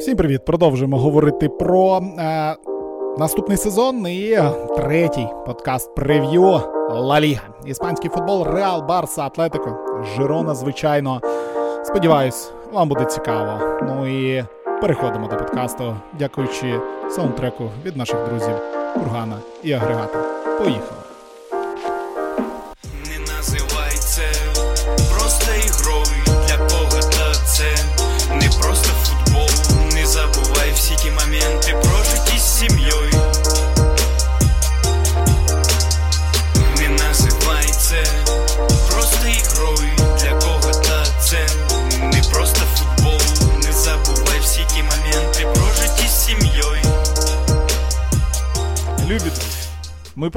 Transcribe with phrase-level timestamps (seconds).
[0.00, 0.44] Всім привіт!
[0.44, 2.56] Продовжуємо говорити про е,
[3.18, 4.38] наступний сезон і
[4.76, 7.42] третій подкаст прев'ю Ла Ліга.
[7.66, 9.78] Іспанський футбол, Реал, Барса, Атлетико,
[10.16, 11.20] Жирона, звичайно.
[11.84, 13.80] Сподіваюсь, вам буде цікаво.
[13.82, 14.44] Ну і
[14.80, 16.80] переходимо до подкасту, дякуючи
[17.10, 18.54] саундтреку від наших друзів
[18.94, 20.18] Кургана і Агрегата.
[20.58, 20.99] Поїхали!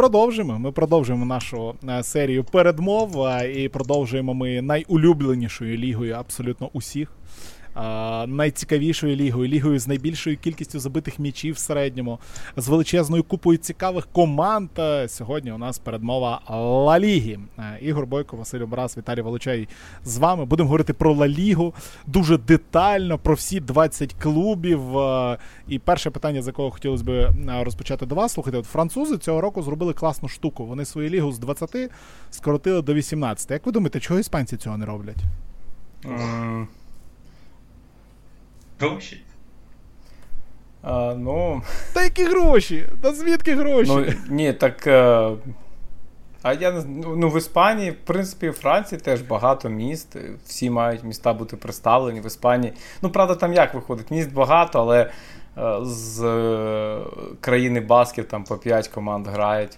[0.03, 0.59] Продовжимо.
[0.59, 7.11] Ми продовжуємо нашу е, серію передмов і продовжуємо ми найулюбленішою лігою абсолютно усіх
[8.27, 12.19] найцікавішою лігою, лігою з найбільшою кількістю забитих м'ячів в середньому,
[12.57, 14.69] з величезною купою цікавих команд.
[15.07, 16.41] Сьогодні у нас передмова
[16.85, 17.39] Ла Ліги.
[17.81, 19.67] Ігор Бойко, Василь Образ, Віталій Волочай
[20.05, 20.45] з вами.
[20.45, 21.73] Будемо говорити про Ла Лігу
[22.07, 24.81] дуже детально, про всі 20 клубів.
[25.67, 29.61] І перше питання, з якого хотілося б розпочати до вас, слухайте, от французи цього року
[29.61, 30.65] зробили класну штуку.
[30.65, 31.91] Вони свою лігу з 20
[32.29, 33.51] скоротили до 18.
[33.51, 35.17] Як ви думаєте, чого іспанці цього не роблять?
[38.79, 39.23] Гроші.
[40.83, 41.61] А, ну...
[41.93, 42.85] Та які гроші?
[43.01, 43.91] Та звідки гроші?
[43.95, 44.87] Ну, Ні, так.
[44.87, 45.37] А,
[46.45, 50.15] е, я ну, ну, в Іспанії, в принципі, в Франції теж багато міст.
[50.45, 52.73] Всі мають міста бути представлені в Іспанії.
[53.01, 54.11] Ну, правда, там як виходить?
[54.11, 55.01] Міст багато, але
[55.57, 56.99] е, з е,
[57.41, 59.77] країни Басків там по 5 команд грають.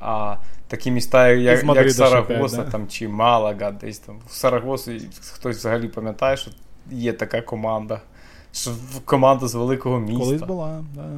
[0.00, 0.36] А
[0.68, 2.72] такі міста, як як Сарагоса 5, да?
[2.72, 4.18] там, чи Малага, десь там.
[4.26, 6.50] В Сарагосі хтось взагалі пам'ятає, що
[6.90, 8.00] є така команда
[9.04, 10.24] команда з великого міста.
[10.24, 11.08] Колись була, да.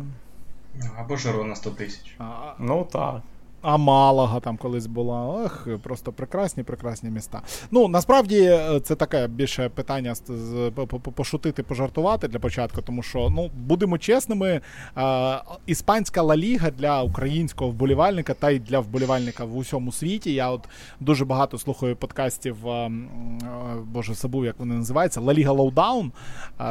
[0.98, 2.16] Або Жирона 100 тисяч.
[2.58, 3.20] Ну так.
[3.62, 5.26] А Малага там колись була.
[5.26, 7.42] Ох, просто прекрасні, прекрасні міста.
[7.70, 10.14] Ну насправді е, це таке більше питання
[11.14, 14.60] пошутити, пожартувати для початку, тому що ну будемо чесними,
[15.66, 20.34] іспанська Ла Ліга для українського вболівальника та й для вболівальника в усьому світі.
[20.34, 20.68] Я от
[21.00, 22.56] дуже багато слухаю подкастів.
[23.84, 25.20] Боже, забув, як вони називаються.
[25.20, 26.12] La Liga Lowdown.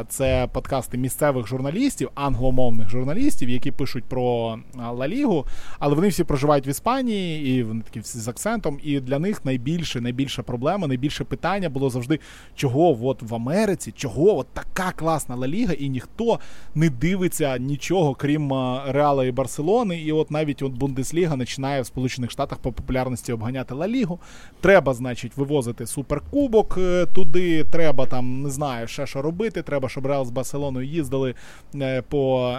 [0.07, 4.57] Це подкасти місцевих журналістів, англомовних журналістів, які пишуть про
[4.93, 5.45] Ла Лігу,
[5.79, 8.79] але вони всі проживають в Іспанії, і вони такі всі з акцентом.
[8.83, 12.19] І для них найбільше, найбільша проблема, найбільше питання було завжди,
[12.55, 16.39] чого от в Америці, чого от така класна Ла Ліга, і ніхто
[16.75, 18.53] не дивиться нічого, крім
[18.87, 20.01] Реала і Барселони.
[20.01, 24.19] І от навіть от Бундесліга починає в Сполучених Штатах по популярності обганяти Ла Лігу.
[24.61, 27.63] Треба, значить, вивозити суперкубок е, туди.
[27.63, 29.61] Треба там, не знаю, ще що робити.
[29.61, 31.35] Треба, щоб Реал з Барселоною їздили
[31.75, 32.55] е, по.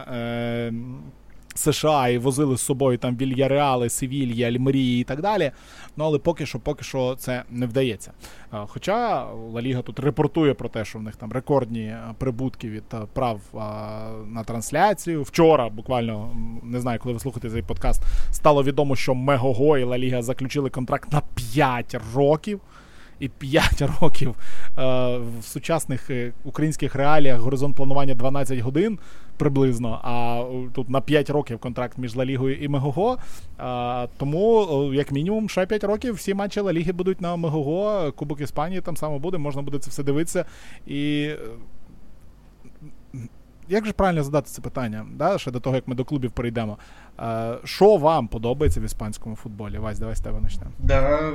[1.55, 5.51] США і возили з собою там Вільяреали, Севільї, Альмерії і так далі.
[5.97, 8.13] Ну але поки що поки що це не вдається.
[8.51, 13.41] Хоча Ла Ліга тут репортує про те, що в них там рекордні прибутки від прав
[14.27, 15.23] на трансляцію.
[15.23, 19.99] Вчора, буквально не знаю, коли ви слухаєте цей подкаст, стало відомо, що Мегого і Ла
[19.99, 22.61] Ліга заключили контракт на 5 років
[23.21, 24.35] і 5 років е,
[25.19, 28.99] в сучасних е, українських реаліях горизонт планування 12 годин
[29.37, 30.01] приблизно.
[30.03, 30.45] А
[30.75, 33.19] тут на 5 років контракт між Ла Лігою і Мегого.
[33.61, 38.13] Е, тому, як мінімум, ще 5 років всі матчі Ла Ліги будуть на Мегого.
[38.13, 40.45] Кубок Іспанії там само буде, можна буде це все дивитися.
[40.87, 41.31] І
[43.71, 45.07] як же правильно задати це питання?
[45.15, 46.79] да, Ще до того, як ми до клубів перейдемо.
[47.65, 49.79] Що вам подобається в іспанському футболі?
[49.79, 50.71] Вась, давай з тебе почнемо.
[50.79, 51.33] Да,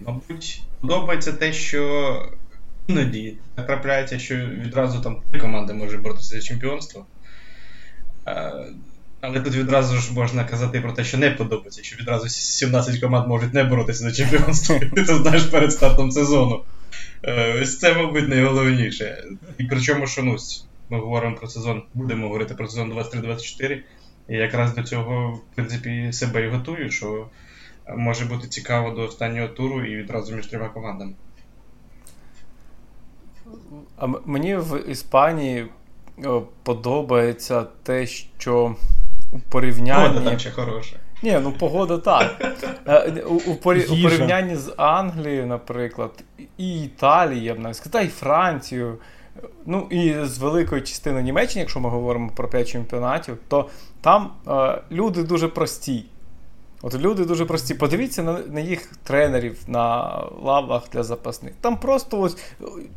[0.00, 2.12] Мабуть, подобається те, що
[2.86, 7.06] іноді трапляється, що відразу там три команди може боротися за чемпіонство.
[9.20, 13.28] Але тут відразу ж можна казати про те, що не подобається, що відразу 17 команд
[13.28, 14.80] можуть не боротися за чемпіонство.
[14.94, 16.62] Ти це знаєш перед стартом сезону.
[17.22, 19.24] Е, ось це, мабуть, найголовніше.
[19.58, 20.36] І причому, що ну,
[20.90, 23.80] ми говоримо про сезон, будемо говорити про сезон 23-24.
[24.28, 27.26] І якраз до цього, в принципі, себе і готую, що
[27.96, 31.12] може бути цікаво до останнього туру і відразу між трьома командами.
[33.96, 35.66] А Мені в Іспанії
[36.62, 38.76] подобається те, що
[39.32, 40.08] у порівнянні.
[40.08, 40.96] Погода там ще хороша.
[41.22, 42.56] Ні, ну погода так.
[42.86, 43.84] Е, у, у, порі...
[43.84, 46.24] у порівнянні з Англією, наприклад,
[46.58, 48.98] і Італією, я б навіть сказав, і Францією.
[49.66, 53.68] Ну і з великої частини Німеччини, якщо ми говоримо про 5 чемпіонатів, то
[54.00, 56.04] там е, люди дуже прості.
[56.82, 57.74] От люди дуже прості.
[57.74, 61.52] Подивіться на на їх тренерів на лавах для запасних.
[61.60, 62.36] Там просто ось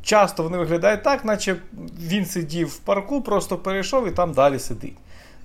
[0.03, 1.56] часто вони виглядають так, наче
[2.01, 4.97] він сидів в парку, просто перейшов і там далі сидить.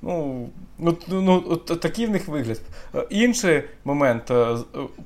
[0.03, 0.49] Ну,
[0.79, 2.61] ну, ну от такий в них вигляд.
[2.95, 4.57] Е, інший момент, е,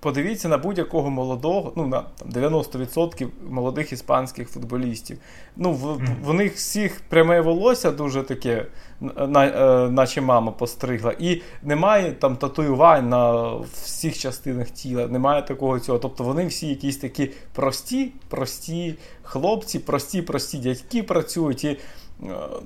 [0.01, 5.19] подивіться на будь-якого молодого, ну на там, 90% молодих іспанських футболістів.
[5.57, 8.67] Ну, в, в них всіх пряме волосся дуже таке,
[9.01, 11.15] на, е, наче мама постригла.
[11.19, 13.55] І немає там татуювань на
[13.85, 15.99] всіх частинах тіла, немає такого цього.
[15.99, 21.65] Тобто вони всі якісь такі прості, прості хлопці, прості, прості дядьки працюють.
[21.65, 21.79] І
[22.12, 22.12] Е,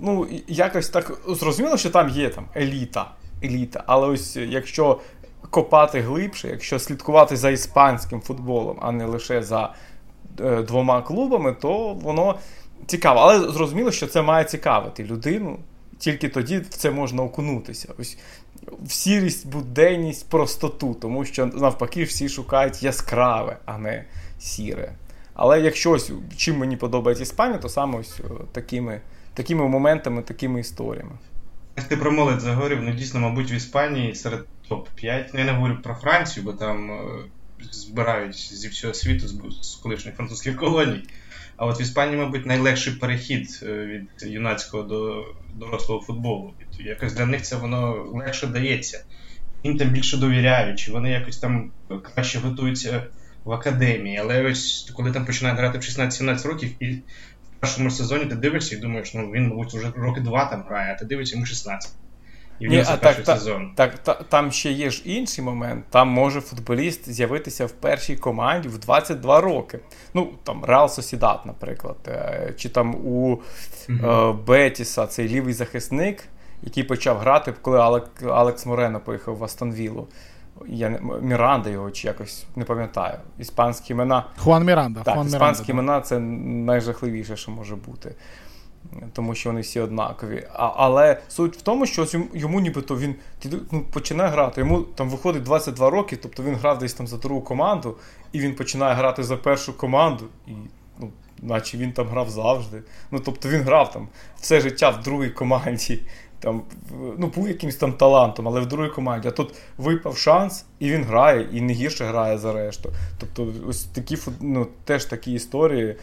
[0.00, 3.10] ну, якось так зрозуміло, що там є там еліта.
[3.44, 3.84] еліта.
[3.86, 5.00] Але ось якщо
[5.50, 9.74] копати глибше, якщо слідкувати за іспанським футболом, а не лише за
[10.40, 12.38] е, двома клубами, то воно
[12.86, 13.20] цікаво.
[13.20, 15.58] Але зрозуміло, що це має цікавити людину.
[15.98, 17.94] Тільки тоді в це можна окунутися.
[17.98, 18.18] Ось
[18.88, 24.04] сірість, буденність, простоту, тому що навпаки всі шукають яскраве, а не
[24.38, 24.92] сіре.
[25.34, 25.98] Але якщо
[26.36, 28.20] чим мені подобається Іспанія, то саме ось
[28.52, 29.00] такими
[29.36, 31.18] такими моментами, такими історіями.
[31.76, 35.24] Як Ти про молодь заговорив, ну дійсно, мабуть, в Іспанії серед топ-5.
[35.34, 37.00] Ну, я не говорю про Францію, бо там е,
[37.70, 39.28] збирають зі всього світу
[39.62, 41.02] з колишніх французьких колоній.
[41.56, 45.24] А от в Іспанії, мабуть, найлегший перехід е, від юнацького до
[45.54, 46.54] дорослого футболу.
[46.78, 49.04] Якось для них це воно легше дається.
[49.64, 51.70] Їм там більше довіряють, чи вони якось там
[52.14, 53.06] краще готуються
[53.44, 54.16] в академії.
[54.16, 56.98] Але ось коли там починають грати в 16-17 років, і
[57.60, 60.98] першому сезоні ти дивишся і думаєш, ну він, мабуть, вже роки два там грає, а
[60.98, 61.92] ти дивишся йому 16.
[62.60, 63.72] І в нього перший так, сезон.
[63.74, 65.84] Так, так, там ще є ж інший момент.
[65.90, 69.78] Там може футболіст з'явитися в першій команді в 22 роки.
[70.14, 73.40] Ну, там Реал Сосідат, наприклад, е, чи там у
[73.88, 74.44] mm-hmm.
[74.44, 76.24] Бетіса цей лівий захисник,
[76.62, 80.08] який почав грати, коли Алекс Морено поїхав в Астонвілу
[80.66, 83.18] я не Міранда його чи якось не пам'ятаю.
[83.38, 84.24] Іспанські імена.
[84.38, 85.02] Хуан Міранда.
[85.02, 88.14] Так, Хуан іспанські Міранда, імена це найжахливіше, що може бути.
[89.12, 90.46] Тому що вони всі однакові.
[90.52, 93.14] А, Але суть в тому, що йому нібито він
[93.70, 94.60] ну, починає грати.
[94.60, 97.96] Йому там виходить 22 роки, тобто він грав десь там за другу команду,
[98.32, 100.52] і він починає грати за першу команду, і
[100.98, 101.10] ну,
[101.42, 102.82] наче він там грав завжди.
[103.10, 104.08] Ну, Тобто він грав там
[104.40, 106.00] все життя в другій команді
[106.40, 106.62] там,
[107.18, 109.28] ну, був якимось там талантом, але в другій команді.
[109.28, 112.92] А тут випав шанс, і він грає, і не гірше грає за решту.
[113.18, 115.96] Тобто, ось такі ну, теж такі історії.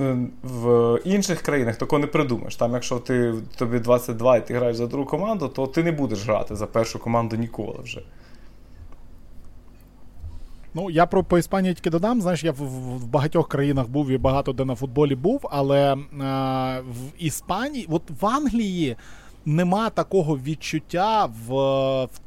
[0.00, 2.56] Е, в інших країнах такого не придумаєш.
[2.56, 6.24] Там, якщо ти тобі 22 і ти граєш за другу команду, то ти не будеш
[6.24, 8.02] грати за першу команду ніколи вже.
[10.78, 12.22] Ну, я про по Іспанії тільки додам.
[12.22, 12.54] Знаєш, я в,
[12.98, 15.96] в багатьох країнах був і багато де на футболі був, але е,
[16.80, 18.96] в Іспанії, от в Англії
[19.48, 21.54] нема такого відчуття в,
[22.04, 22.20] в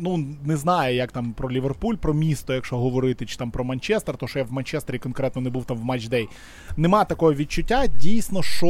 [0.00, 4.16] ну не знаю, як там про Ліверпуль, про місто, якщо говорити, чи там про Манчестер,
[4.16, 6.28] то що я в Манчестері конкретно не був там в матчдей.
[6.76, 8.68] Нема такого відчуття, дійсно, що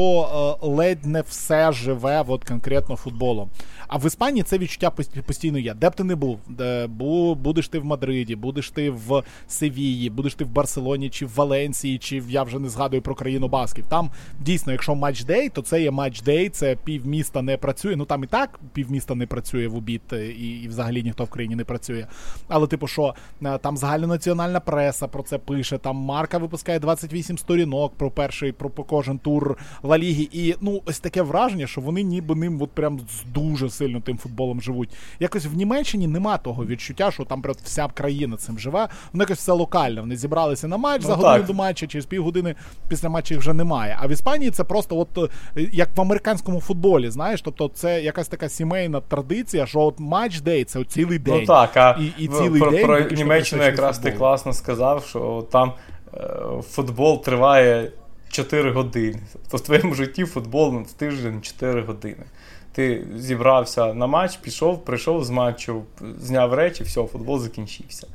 [0.62, 3.48] е, ледь не все живе от конкретно футболом.
[3.88, 4.90] А в Іспанії це відчуття
[5.26, 5.74] постійно є.
[5.74, 10.34] Де б ти не був, де будеш ти в Мадриді, будеш ти в Севії, будеш
[10.34, 13.84] ти в Барселоні, чи в Валенсії, чи я вже не згадую про країну Басків.
[13.88, 14.10] Там
[14.40, 17.87] дійсно, якщо матчдей, то це є матчдей, це півміста не працює.
[17.96, 21.30] Ну там і так півміста не працює в обід, е, і, і взагалі ніхто в
[21.30, 22.06] країні не працює.
[22.48, 25.78] Але, типу, що е, там загальнонаціональна преса про це пише.
[25.78, 30.28] Там Марка випускає 28 сторінок про перший, про кожен тур Ла Ліги.
[30.32, 34.62] І ну, ось таке враження, що вони ніби ним от прям дуже сильно тим футболом
[34.62, 34.90] живуть.
[35.20, 38.88] Якось в Німеччині нема того відчуття, що там вся країна цим живе.
[39.12, 40.00] Воно якось все локально.
[40.00, 42.54] Вони зібралися на матч ну, за годину до матча, через півгодини
[42.88, 43.96] після матчу їх вже немає.
[44.00, 48.28] А в Іспанії це просто, от е, як в американському футболі, знаєш, тобто це якась
[48.28, 51.40] така сімейна традиція, що от матч дей це цілий день.
[51.40, 54.12] Ну так, а і, і цілий про, день про Німеччину якраз футбол.
[54.12, 55.72] ти класно сказав, що там
[56.14, 56.28] е,
[56.70, 57.92] футбол триває
[58.30, 59.20] 4 години.
[59.32, 62.24] Тобто в твоєму житті футбол в тиждень 4 години.
[62.72, 65.82] Ти зібрався на матч, пішов, прийшов з матчу,
[66.20, 68.06] зняв речі, все, футбол закінчився.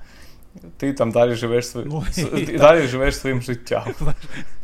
[0.77, 2.03] Ти там далі живеш своїм ну,
[2.57, 3.83] далі живеш своїм життям.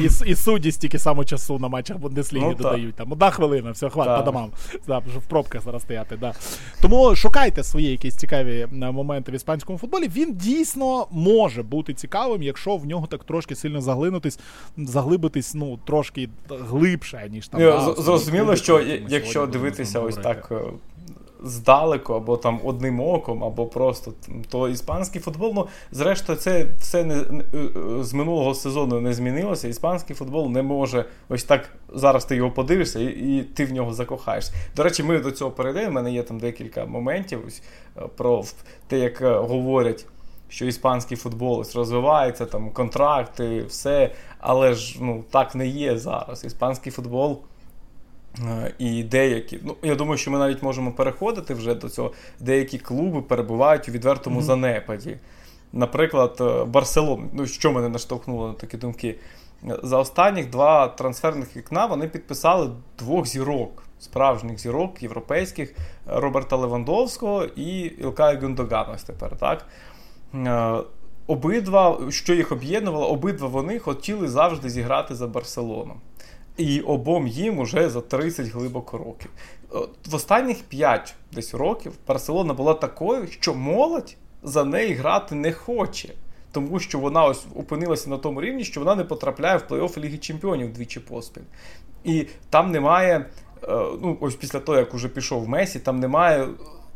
[0.00, 2.94] І і судді стільки само часу на матчах Бундесліги ну, додають.
[2.94, 4.50] Там Одна хвилина, все, хватить по домам.
[4.86, 6.16] Да, в пробках зараз стояти.
[6.16, 6.34] Да.
[6.80, 10.08] Тому шукайте свої якісь цікаві е, моменти в іспанському футболі.
[10.08, 14.38] Він дійсно може бути цікавим, якщо в нього так трошки сильно заглинутись,
[14.76, 17.94] заглибитись ну, трошки глибше, ніж там.
[17.98, 20.52] Зрозуміло, що якщо дивитися ось так.
[21.42, 24.12] Е, здалеку, або там одним оком, або просто
[24.48, 25.52] то іспанський футбол.
[25.54, 27.44] Ну, зрештою, це все не, не
[28.04, 29.68] з минулого сезону не змінилося.
[29.68, 31.68] Іспанський футбол не може ось так.
[31.94, 34.52] Зараз ти його подивишся і, і ти в нього закохаєшся.
[34.76, 35.88] До речі, ми до цього перейдемо.
[35.88, 37.62] У мене є там декілька моментів ось,
[38.16, 38.44] про
[38.86, 40.06] те, як говорять
[40.48, 44.10] що іспанський футбол розвивається, там контракти, все.
[44.38, 46.44] Але ж ну, так не є зараз.
[46.44, 47.42] Іспанський футбол.
[48.40, 52.12] Е, і деякі, ну я думаю, що ми навіть можемо переходити вже до цього.
[52.40, 54.42] Деякі клуби перебувають у відвертому mm-hmm.
[54.42, 55.16] занепаді.
[55.72, 59.18] Наприклад, е, Барселон, ну що мене наштовхнуло на такі думки.
[59.82, 65.74] За останніх два трансферних вікна вони підписали двох зірок, справжніх зірок європейських
[66.06, 69.36] Роберта Левандовського і Ілкая Гюндогана тепер.
[69.36, 69.66] так?
[70.34, 70.76] Е,
[71.26, 75.94] обидва, що їх об'єднувало, обидва вони хотіли завжди зіграти за Барселону.
[76.56, 79.30] І обом їм уже за 30 глибоко років.
[80.06, 86.08] В останніх 5 десь років Барселона була такою, що молодь за неї грати не хоче.
[86.52, 90.18] Тому що вона ось опинилася на тому рівні, що вона не потрапляє в плей-офф Ліги
[90.18, 91.42] Чемпіонів двічі поспіль.
[92.04, 93.26] І там немає, е,
[94.02, 96.48] ну ось після того, як уже пішов Месі, там немає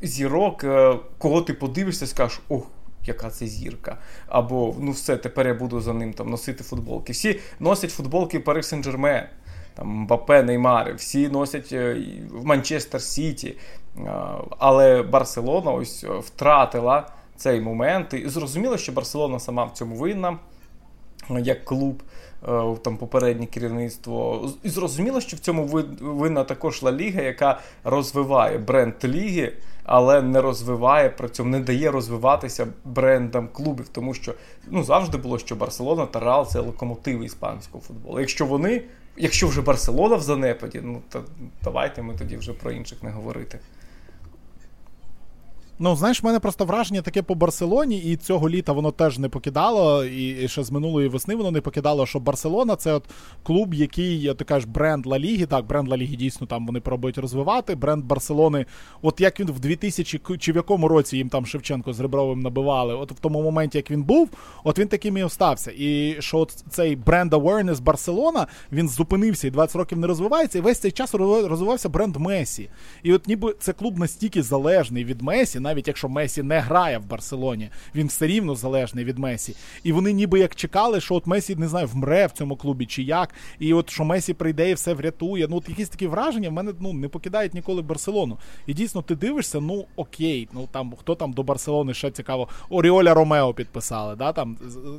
[0.03, 2.67] зірок, е, кого ти подивишся скажеш, ох,
[3.05, 3.99] яка це зірка.
[4.27, 7.13] Або ну все, тепер я буду за ним там носити футболки.
[7.13, 9.25] Всі носять футболки Пари Сен-Жермен,
[9.77, 13.57] там Мбапе, Неймари, всі носять е, в Манчестер Сіті.
[14.59, 18.15] Але Барселона ось е, втратила цей момент.
[18.15, 20.39] І зрозуміло, що Барселона сама в цьому винна,
[21.31, 22.03] як клуб.
[22.49, 24.49] Е, там попереднє керівництво.
[24.63, 25.65] І зрозуміло, що в цьому
[26.01, 29.53] винна також Ла Ліга, яка розвиває бренд ліги,
[29.85, 34.35] але не розвиває при цьому, не дає розвиватися брендам клубів, тому що
[34.71, 38.21] ну завжди було, що Барселона та Реал це локомотиви іспанського футболу.
[38.21, 38.83] Якщо вони,
[39.17, 41.25] якщо вже Барселона в занепаді, ну то
[41.65, 43.59] давайте ми тоді вже про інших не говорити.
[45.79, 49.29] Ну, знаєш, в мене просто враження таке по Барселоні, і цього літа воно теж не
[49.29, 53.05] покидало, і ще з минулої весни воно не покидало, що Барселона це от
[53.43, 55.47] клуб, який, ти кажеш, бренд Ла Ліги.
[55.47, 57.75] Так, бренд Ла Ліги дійсно там вони пробують розвивати.
[57.75, 58.67] Бренд Барселони,
[59.03, 62.95] от як він в 2000 чи в якому році їм там Шевченко з Ребровим набивали,
[62.95, 64.29] от в тому моменті, як він був,
[64.65, 65.73] от він таким і остався.
[65.77, 70.61] І що от цей бренд Awareness Барселона він зупинився і 20 років не розвивається, і
[70.61, 72.69] весь цей час розвивався бренд Месі.
[73.03, 77.07] І от ніби це клуб настільки залежний від Месі навіть якщо Месі не грає в
[77.07, 79.57] Барселоні, він все рівно залежний від Месі.
[79.83, 83.03] І вони ніби як чекали, що от Месі не знаю, вмре в цьому клубі чи
[83.03, 85.47] як, і от що Месі прийде і все врятує.
[85.51, 88.39] Ну, от якісь такі враження в мене ну, не покидають ніколи Барселону.
[88.67, 92.49] І дійсно, ти дивишся, ну окей, ну там хто там до Барселони ще цікаво.
[92.71, 94.17] Оріоля Ромео підписали.
[94.17, 94.57] да, там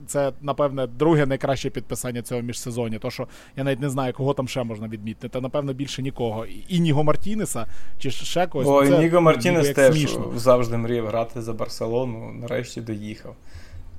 [0.07, 2.99] Це, напевне, друге найкраще підписання цього міжсезоння.
[2.99, 5.29] То що я навіть не знаю, кого там ще можна відмітити.
[5.29, 6.45] Та напевно більше нікого.
[6.67, 7.65] І Ніго Мартінеса
[7.99, 8.89] чи ще когось.
[8.89, 10.31] Ну, Ніго Мартінес теж смішно.
[10.57, 13.35] Завжди мріяв грати за Барселону, нарешті доїхав.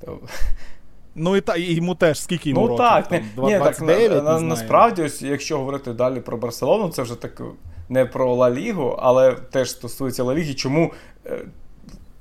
[1.15, 2.85] Ну і та і йому теж скільки йому ну, років?
[2.85, 7.15] Так, там, ні, 29, так, на, насправді, ось, якщо говорити далі про Барселону, це вже
[7.15, 7.41] так
[7.89, 10.93] не про Ла Лігу, але теж стосується Ла Ліги, чому
[11.25, 11.41] е,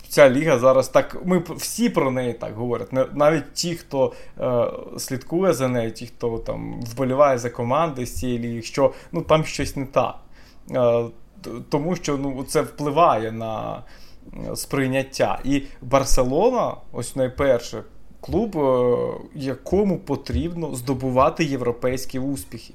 [0.09, 1.16] ця ліга зараз так.
[1.25, 2.88] Ми всі про неї так говорять.
[3.14, 4.64] Навіть ті, хто е,
[4.99, 9.45] слідкує за нею, ті, хто там вболіває за команди з цієї ліги, що ну там
[9.45, 10.14] щось не так.
[10.71, 11.04] Е,
[11.68, 13.83] тому що ну, це впливає на
[14.54, 15.40] сприйняття.
[15.44, 17.82] І Барселона, ось найперше,
[18.20, 18.97] клуб, е,
[19.35, 22.75] якому потрібно здобувати європейські успіхи.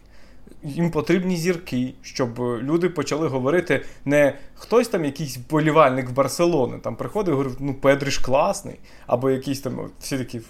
[0.64, 6.96] Їм потрібні зірки, щоб люди почали говорити не хтось там, якийсь болівальник в Барселони, там
[6.96, 10.42] приходить і говорить, ну Педрі ж класний, або якийсь там всі такі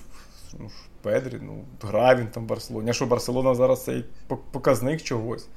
[0.60, 0.70] ну,
[1.02, 2.90] Педрі, ну, грає він там в Барселоні.
[2.90, 4.06] А що Барселона зараз цей
[4.52, 5.48] показник чогось.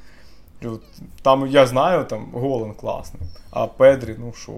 [1.23, 4.53] Там я знаю, там Голен класний, а Педрі, ну що,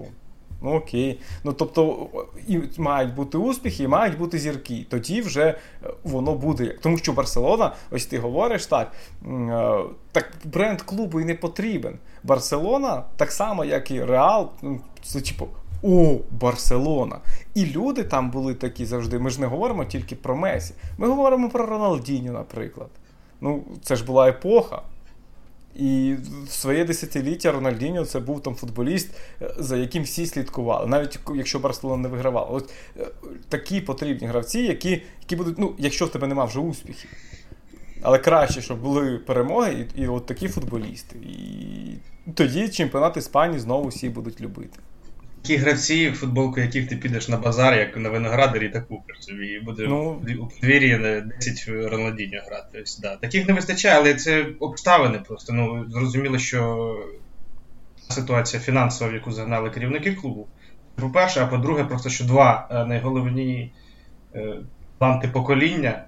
[0.61, 1.19] Ну окей.
[1.43, 2.07] Ну тобто
[2.47, 4.85] і мають бути успіхи, і мають бути зірки.
[4.89, 5.57] Тоді вже е,
[6.03, 6.75] воно буде.
[6.81, 8.91] Тому що Барселона, ось ти говориш так,
[9.25, 9.77] е,
[10.11, 11.97] так бренд клубу і не потрібен.
[12.23, 15.47] Барселона, так само, як і Реал, ну, це типу.
[15.83, 17.19] О, Барселона.
[17.53, 19.19] І люди там були такі завжди.
[19.19, 20.73] Ми ж не говоримо тільки про Месі.
[20.97, 22.89] Ми говоримо про Роналдіню, наприклад.
[23.41, 24.81] Ну, це ж була епоха.
[25.79, 26.15] І
[26.47, 29.09] в своє десятиліття Рональдіньо це був там футболіст,
[29.41, 32.47] е, за яким всі слідкували, навіть якщо Барселона не вигравала.
[32.47, 33.07] От е,
[33.49, 37.09] такі потрібні гравці, які які будуть, ну, якщо в тебе нема вже успіхів.
[38.01, 41.17] Але краще, щоб були перемоги, і, і от такі футболісти.
[41.17, 44.79] І тоді чемпіонат Іспанії знову всі будуть любити.
[45.41, 49.47] Такі гравці, футболку яких ти підеш на базар, як на виноградарі та купиш собі.
[49.47, 52.81] І буде ну, у подвір'ї 10 Рональдіньо грати.
[52.81, 53.15] Ось, да.
[53.15, 55.53] Таких не вистачає, але це обставини просто.
[55.53, 56.95] Ну, Зрозуміло, що
[58.09, 60.47] ситуація фінансова, в яку загнали керівники клубу.
[60.95, 63.71] По-перше, а по-друге, просто що два е, найголовні
[64.99, 66.03] таланти покоління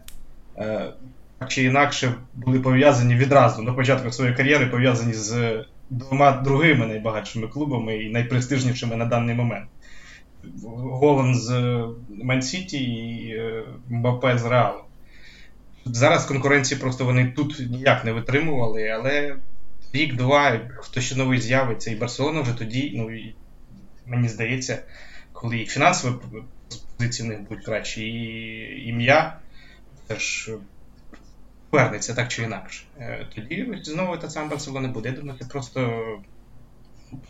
[1.40, 5.56] так чи інакше були пов'язані відразу на початку своєї кар'єри, пов'язані з
[5.92, 9.70] двома другими найбагатшими клубами і найпрестижнішими на даний момент.
[10.64, 11.86] Голан з
[12.24, 13.42] Ман-Сіті і
[13.90, 14.80] Мбапе з Реалу.
[15.86, 19.36] Зараз конкуренції просто вони тут ніяк не витримували, але
[19.94, 23.36] рік-два, хто ще новий з'явиться, і Барселона вже тоді, ну і
[24.06, 24.84] мені здається,
[25.34, 26.14] коли і фінансові
[26.98, 29.38] позиції в них будуть кращі, і ім'я
[30.08, 30.52] теж
[31.72, 32.84] повернеться так чи інакше.
[33.00, 35.10] Е, тоді знову та сама Барселона буде.
[35.10, 36.02] Я думаю, це просто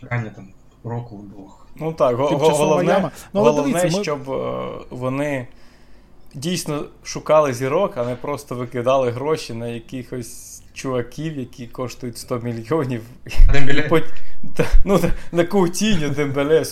[0.02, 0.48] питання там
[0.84, 1.68] року-двох.
[1.76, 4.04] Ну так, головне, ну, головне дивіться, ми...
[4.04, 5.48] щоб е, вони
[6.34, 13.02] дійсно шукали зірок, а не просто викидали гроші на якихось чуваків, які коштують 100 мільйонів.
[13.54, 14.04] Дембеле?
[14.86, 15.00] Ну,
[15.32, 16.64] на Каутіню Дембеле.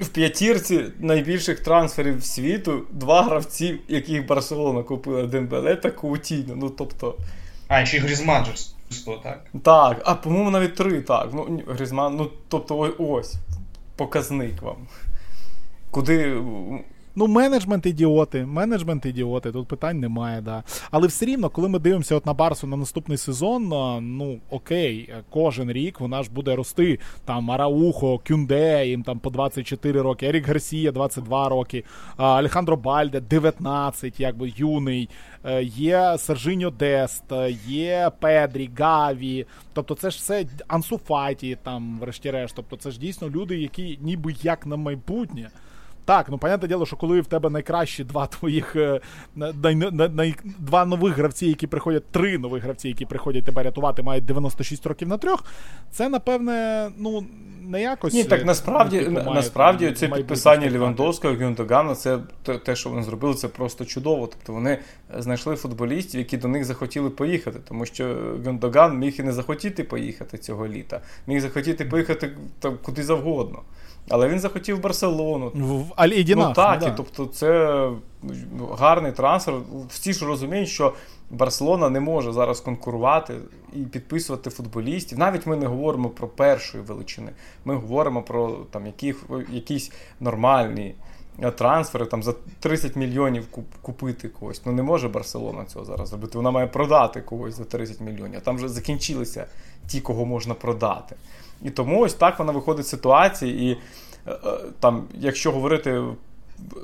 [0.00, 6.56] В п'ятірці найбільших трансферів світу два гравці, яких Барселона купила Дембеле та Каутіню.
[6.56, 7.16] Ну, тобто...
[7.68, 8.52] А, ще й Грізман же
[9.22, 9.44] так.
[9.62, 11.28] Так, а по-моєму навіть три, так.
[11.32, 13.34] Ну, Грізман, ну, тобто, ось,
[13.96, 14.76] показник вам.
[15.90, 16.36] Куди
[17.16, 20.62] Ну, менеджмент ідіоти, менеджмент ідіоти, тут питань немає, да.
[20.90, 23.68] Але все рівно, коли ми дивимося от на Барсу на наступний сезон,
[24.16, 26.98] ну окей, кожен рік вона ж буде рости.
[27.24, 31.84] Там Араухо, Кюнде, їм там по 24 роки, Ерік Гарсія 22 роки,
[32.16, 35.08] Алехандро Бальде 19, якби юний.
[35.44, 37.24] Е, є Сержиньо Дест,
[37.66, 39.46] є Педрі, Гаві.
[39.72, 42.56] Тобто, це ж все Ансуфаті, там, врешті-решт.
[42.56, 45.50] Тобто, це ж дійсно люди, які ніби як на майбутнє.
[46.04, 49.00] Так, ну понятне діло, що коли в тебе найкращі два твоїх е,
[49.34, 54.02] най, най, най, два нових гравці, які приходять, три нових гравці, які приходять тебе рятувати,
[54.02, 55.44] мають 96 років на трьох,
[55.90, 57.24] це напевне, ну.
[57.66, 62.18] Не якось Ні, так е, насправді типу, має, насправді це підписання Лівандовського Гюндогана, це
[62.64, 64.26] те, що вони зробили, це просто чудово.
[64.26, 64.78] Тобто вони
[65.18, 68.04] знайшли футболістів, які до них захотіли поїхати, тому що
[68.46, 73.62] Гюндоган міг і не захотіти поїхати цього літа, міг захотіти поїхати там куди завгодно.
[74.08, 75.52] Але він захотів Барселону.
[75.54, 76.92] В Аль-Ідінах, ну так, ну, да.
[76.92, 77.90] і тобто це
[78.78, 79.54] гарний трансфер.
[79.88, 80.92] Всі ж розуміють, що
[81.30, 83.34] Барселона не може зараз конкурувати
[83.72, 85.18] і підписувати футболістів.
[85.18, 87.32] Навіть ми не говоримо про першої величини.
[87.64, 90.94] Ми говоримо про там яких, якісь нормальні
[91.56, 93.46] трансфери там за 30 мільйонів
[93.82, 94.62] купити когось.
[94.66, 96.38] Ну не може Барселона цього зараз робити.
[96.38, 98.40] Вона має продати когось за 30 мільйонів.
[98.40, 99.46] Там вже закінчилися
[99.86, 101.16] ті, кого можна продати.
[101.62, 103.70] І тому ось так вона виходить з ситуації.
[103.70, 103.78] І
[104.26, 106.02] е, е, там, якщо говорити.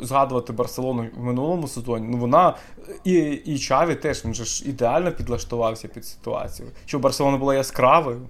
[0.02, 2.56] Згадувати Барселону в минулому сезоні, ну вона
[3.04, 6.68] і і Чаві теж він же ж ідеально підлаштувався під ситуацію.
[6.87, 8.20] Що Барселона була яскравою?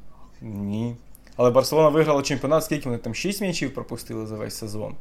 [0.40, 0.96] Ні.
[1.36, 4.94] Але Барселона виграла чемпіонат, скільки вони там 6 м'ячів пропустили за весь сезон.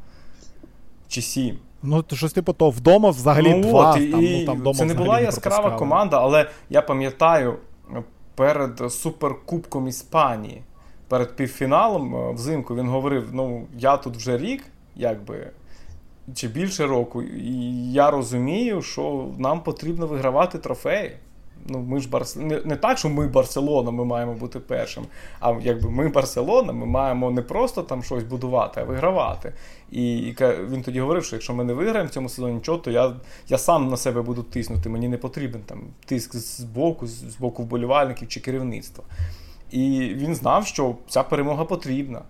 [1.07, 1.57] Чи 7.
[1.83, 3.91] Ну, то щось типу то вдома взагалі ну, два.
[3.91, 7.55] От, там, і, ну, там, вдома Це не була яскрава команда, але я пам'ятаю
[8.35, 10.61] перед суперкубком Іспанії
[11.09, 14.63] перед півфіналом е, взимку він говорив: ну, я тут вже рік,
[14.95, 15.51] якби.
[16.35, 21.11] Чи більше року, і я розумію, що нам потрібно вигравати трофеї.
[21.67, 22.35] Ну, ми ж Барс...
[22.35, 25.05] не, не так, що ми Барселона, ми маємо бути першим.
[25.39, 29.53] А якби ми Барселона, ми маємо не просто там щось будувати, а вигравати.
[29.91, 30.35] І, і
[30.69, 33.15] він тоді говорив, що якщо ми не виграємо в цьому сезоні нічого, то я
[33.47, 34.89] я сам на себе буду тиснути.
[34.89, 39.03] Мені не потрібен там тиск з боку, з боку вболівальників чи керівництва.
[39.71, 42.21] І він знав, що ця перемога потрібна.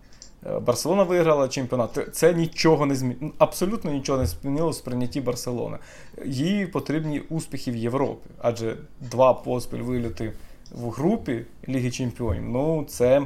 [0.45, 2.09] Е, Барселона виграла чемпіонат.
[2.11, 5.77] Це нічого не змінило, абсолютно нічого не змінило в сприйнятті Барселони.
[6.25, 10.33] Їй потрібні успіхи в Європі, адже два поспіль виліти
[10.71, 13.21] в групі Ліги Чемпіонів ну це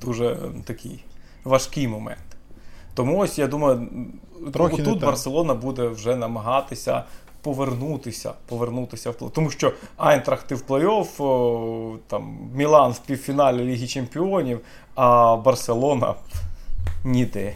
[0.00, 1.04] дуже такий
[1.44, 2.18] важкий момент.
[2.94, 3.88] Тому ось я думаю,
[4.52, 7.04] Трохи тут Барселона буде вже намагатися
[7.48, 14.60] повернутися повернутися в Тому що Айнтрахти в плей-офф, там Мілан в півфіналі Ліги Чемпіонів,
[14.94, 16.14] а Барселона
[17.04, 17.54] ніде.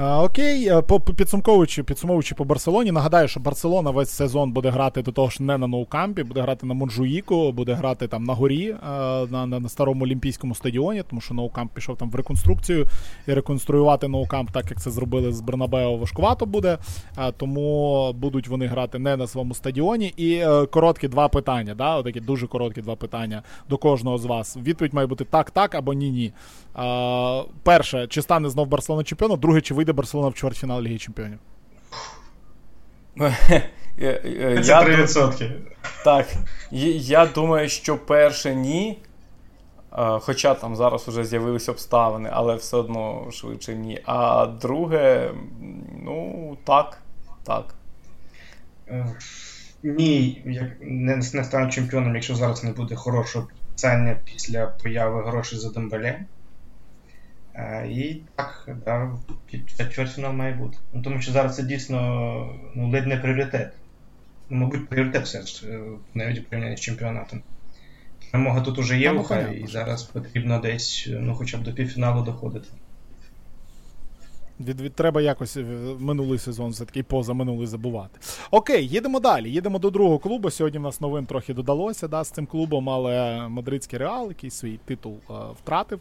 [0.00, 5.12] Окей, е, по підсумковуючи підсумовуючи по Барселоні, нагадаю, що Барселона весь сезон буде грати до
[5.12, 8.76] того ж не на ноукампі, буде грати на Монжуїку, буде грати там на горі е,
[9.30, 12.86] на на, на старому олімпійському стадіоні, тому що ноукамп пішов там в реконструкцію
[13.26, 16.78] і реконструювати ноукамп, так як це зробили з Бернабео, важкувато буде.
[17.18, 20.14] Е, тому будуть вони грати не на своєму стадіоні.
[20.16, 21.74] І короткі два питання.
[21.74, 24.56] да, Отакі дуже короткі два питання до кожного з вас.
[24.56, 25.94] Відповідь має бути так, так або
[26.78, 27.44] ні-ні.
[27.62, 29.40] Перше, чи стане знов Барселона чемпіоном?
[29.40, 31.38] Друге, чи вийде Барселона в чвертьфінал Ліги Чемпіонів?
[33.98, 35.50] Це 3%.
[36.04, 36.26] Так.
[36.70, 38.98] Я думаю, що перше ні.
[40.20, 44.00] Хоча там зараз вже з'явилися обставини, але все одно швидше ні.
[44.04, 45.30] А друге,
[46.02, 47.02] ну так,
[47.44, 47.74] так.
[49.82, 55.58] Ні, як не, не стану чемпіоном, якщо зараз не буде хорошого підписання після появи грошей
[55.58, 56.20] за Дембеле.
[57.88, 59.10] І так, да,
[59.90, 60.78] чвертьфінал має бути.
[60.92, 62.00] Ну, Тому що зараз це дійсно
[62.74, 63.72] ну, ледь не пріоритет.
[64.50, 65.80] Ну, мабуть, пріоритет все ж е,
[66.14, 67.42] навіть у порівнянні з чемпіонатом.
[68.32, 72.68] Перемога тут уже є, ну, і зараз потрібно десь ну, хоча б до півфіналу доходити.
[74.60, 75.64] Від, від Треба якось е,
[75.98, 78.20] минулий сезон все-таки поза минулий забувати.
[78.50, 79.50] Окей, їдемо далі.
[79.50, 80.50] Їдемо до другого клубу.
[80.50, 84.78] Сьогодні в нас новин трохи додалося да, з цим клубом, але мадридський реал, який свій
[84.84, 86.00] титул е, втратив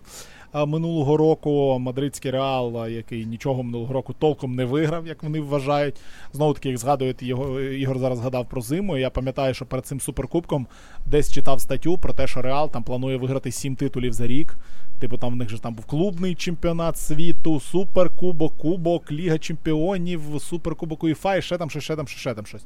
[0.54, 1.80] минулого року.
[1.80, 5.96] Мадридський реал, який нічого минулого року толком не виграв, як вони вважають.
[6.34, 8.98] Знову таки, як згадують, його Ігор зараз згадав про зиму.
[8.98, 10.68] Я пам'ятаю, що перед цим суперкубком
[11.06, 14.58] десь читав статтю про те, що Реал там планує виграти сім титулів за рік.
[15.00, 21.04] Типу, там в них же там був клубний чемпіонат світу, суперкубок, кубок, Ліга Чемпіонів, Суперкубок
[21.04, 22.66] УЄФА і ще там, ще, ще там, ще, ще там щось.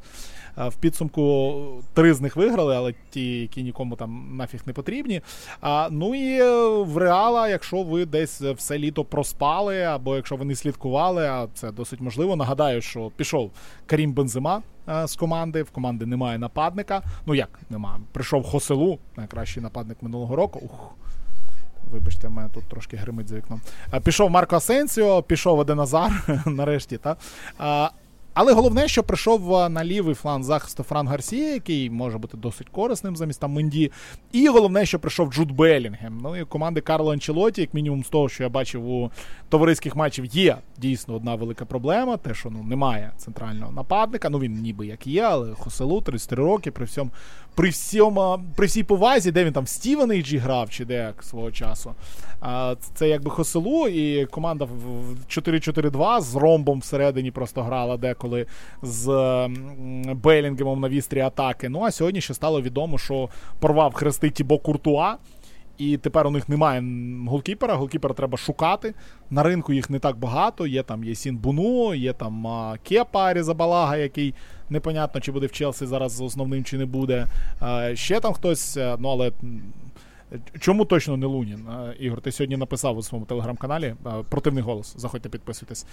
[0.58, 5.22] В підсумку три з них виграли, але ті, які нікому там нафіг не потрібні.
[5.92, 10.56] Ну і е, в реала, якщо ви десь все літо проспали, або якщо ви не
[10.56, 12.36] слідкували, а це досить можливо.
[12.36, 13.52] Нагадаю, що пішов
[13.86, 14.62] Карім Бензима.
[14.90, 17.02] Е, з команди, в команди немає нападника.
[17.26, 18.00] Ну як немає?
[18.12, 20.60] Прийшов Хоселу, найкращий нападник минулого року.
[20.64, 20.96] Ух,
[21.92, 23.62] Вибачте, в мене тут трошки гримить за вікном.
[24.04, 26.98] Пішов Марко Асенсіо, пішов Оден Назар, нарешті.
[26.98, 27.16] Та?
[28.34, 33.16] Але головне, що прийшов на лівий фланг захисту Фран Гарсія, який може бути досить корисним
[33.16, 33.92] замість там Менді.
[34.32, 36.20] І головне, що прийшов Джуд Белінгем.
[36.24, 39.12] Ну і команди Карло Анчелоті, як мінімум з того, що я бачив у
[39.50, 42.18] товариських матчів, є дійсно одна велика проблема.
[42.18, 44.30] Те, що ну немає центрального нападника.
[44.30, 47.12] Ну він ніби як є, але Хоселу 33 роки при всьому
[47.56, 51.96] при всьому, при всій повазі, де він там в Стівенейджі грав, чи де свого часу.
[52.42, 58.46] А, Це якби Хоселу, і команда в 4-4-2 з ромбом всередині просто грала деколи
[58.82, 59.08] з
[60.14, 61.70] Белінгемом на вістрі атаки.
[61.70, 65.16] Ну а сьогодні ще стало відомо, що порвав хрести Тібо Куртуа.
[65.82, 66.84] І тепер у них немає
[67.28, 67.76] голкіпера.
[67.76, 68.94] Голкіпера треба шукати.
[69.30, 70.68] На ринку їх не так багато.
[70.68, 74.34] Є там Єсін Буну, є там а, Кепа Арізабалага, який
[74.70, 77.28] непонятно, чи буде в Челсі зараз основним, чи не буде.
[77.60, 79.32] А, ще там хтось, е, ну але.
[80.60, 81.66] Чому точно не Лунін?
[82.00, 83.96] Ігор, ти сьогодні написав у своєму телеграм-каналі
[84.30, 84.96] противний голос.
[84.98, 85.86] Заходьте підписуйтесь.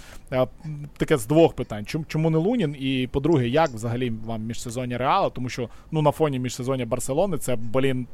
[0.97, 2.75] Таке з двох питань: чому не Лунін?
[2.79, 5.29] І по-друге, як взагалі вам міжсезоння Реала?
[5.29, 8.07] Тому що ну на фоні міжсезоння Барселони це блін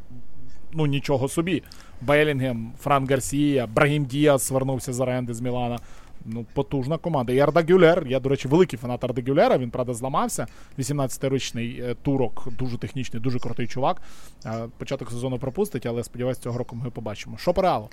[0.74, 1.64] ну нічого собі.
[2.02, 5.80] Белінгем, Фран Гарсія, Брагім Діас звернувся з оренди з Мілана.
[6.26, 7.34] Ну, потужна команда.
[7.34, 8.08] І Арда Гюлер.
[8.08, 9.58] Я, до речі, великий фанат Арда Гюлера.
[9.58, 10.48] Він, правда, зламався.
[10.80, 14.02] 18-річний е, турок, дуже технічний, дуже крутий чувак.
[14.46, 17.38] Е, початок сезону пропустить, але сподіваюся, цього року ми побачимо.
[17.38, 17.90] Що по реалу?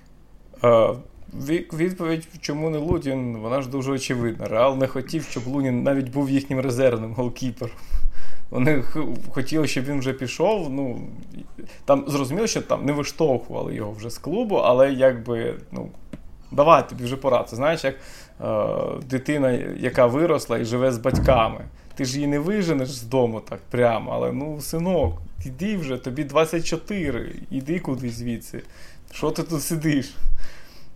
[0.63, 0.97] Uh,
[1.73, 4.49] відповідь, чому не Лунін, вона ж дуже очевидна.
[4.49, 7.77] Реал не хотів, щоб Лунін навіть був їхнім резервним голкіпером.
[8.53, 8.83] Вони
[9.31, 10.71] хотіли, щоб він вже пішов.
[10.71, 11.01] Ну
[11.85, 15.89] там зрозуміло, що там не виштовхували його вже з клубу, але якби ну.
[16.55, 17.45] Давай тобі вже пора.
[17.45, 18.67] Це знаєш, як е,
[19.11, 21.61] дитина, яка виросла і живе з батьками.
[21.95, 26.25] Ти ж її не виженеш з дому так прямо, але ну, синок, іди вже, тобі
[26.25, 28.63] 24, іди кудись звідси.
[29.13, 30.15] Що ти тут сидиш?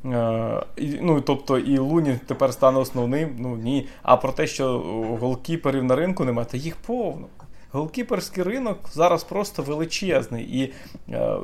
[0.04, 0.62] Е,
[1.00, 3.36] ну, Тобто і Луні тепер стане основним.
[3.38, 3.88] Ну ні.
[4.02, 4.78] А про те, що
[5.20, 7.26] голкіперів на ринку немає, та їх повно.
[7.72, 10.44] Голкіперський ринок зараз просто величезний.
[10.44, 10.72] І
[11.12, 11.36] е,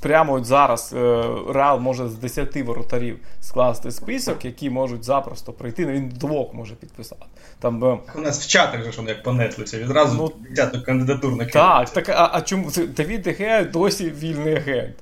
[0.00, 5.86] прямо от зараз е, Реал може з 10 воротарів скласти список, які можуть запросто прийти.
[5.86, 7.24] Він двох може підписати.
[7.58, 11.36] Там, е, У нас в чатах же ж як по Netflix, відразу ну, взято кандидатур
[11.36, 14.94] на Так, так а, а чому Давід Дегея досі вільний агент?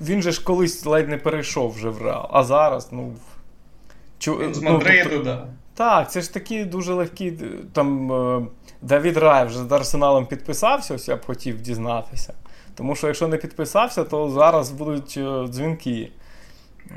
[0.00, 3.12] Він же ж колись ледь не перейшов вже в Реал, а зараз, ну.
[4.18, 5.46] Чу, з Мадриду, ну, тобто, да.
[5.74, 7.32] Так, це ж такі дуже легкі
[7.72, 8.48] там.
[8.82, 12.34] Давід Рай вже з Арсеналом підписався, ось я б хотів дізнатися.
[12.74, 16.10] Тому що якщо не підписався, то зараз будуть е, дзвінки.
[16.90, 16.92] Е,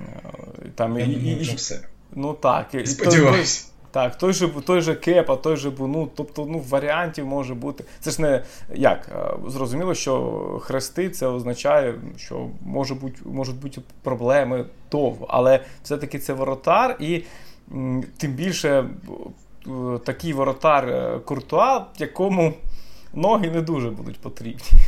[0.76, 1.82] там, і, і, і, все.
[2.12, 2.68] Ну так.
[2.86, 3.66] Сподіваюся.
[3.92, 7.84] Так, той же той же Кепа, той же Буну, тобто ну, варіантів може бути.
[8.00, 8.44] Це ж не
[8.76, 10.22] як е, зрозуміло, що
[10.64, 17.24] хрести це означає, що може бути, можуть бути проблеми довго, але все-таки це воротар, і
[18.18, 18.90] тим більше
[20.06, 22.54] такий воротар е, Куртуа, якому
[23.14, 24.64] ноги не дуже будуть потрібні.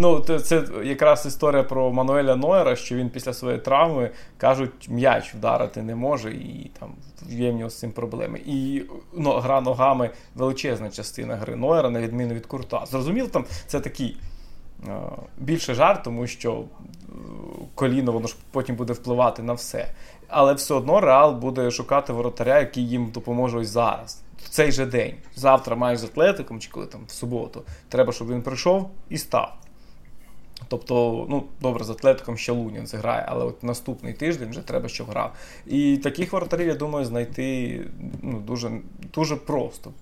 [0.00, 5.82] Ну, Це якраз історія про Мануеля Нойера, що він після своєї травми кажуть, м'яч вдарити
[5.82, 6.94] не може, і там
[7.28, 8.40] є в нього з цим проблеми.
[8.46, 8.82] І
[9.14, 12.86] ну, гра ногами величезна частина гри Нойера, на відміну від Куртуа.
[12.86, 14.16] Зрозуміло, там це такий
[15.38, 16.64] більше жарт, тому що
[17.74, 19.94] коліно воно ж потім буде впливати на все.
[20.28, 24.22] Але все одно Реал буде шукати воротаря, який їм допоможе ось зараз.
[24.44, 25.14] В цей же день.
[25.36, 27.62] Завтра маєш з Атлетиком, чи коли там в суботу.
[27.88, 29.54] Треба, щоб він прийшов і став.
[30.68, 35.06] Тобто, ну, добре, з Атлетиком ще Лунін зіграє, але от наступний тиждень вже треба, щоб
[35.06, 35.32] грав.
[35.66, 37.80] І таких воротарів, я думаю, знайти
[38.22, 38.70] ну, дуже
[39.14, 39.92] дуже просто.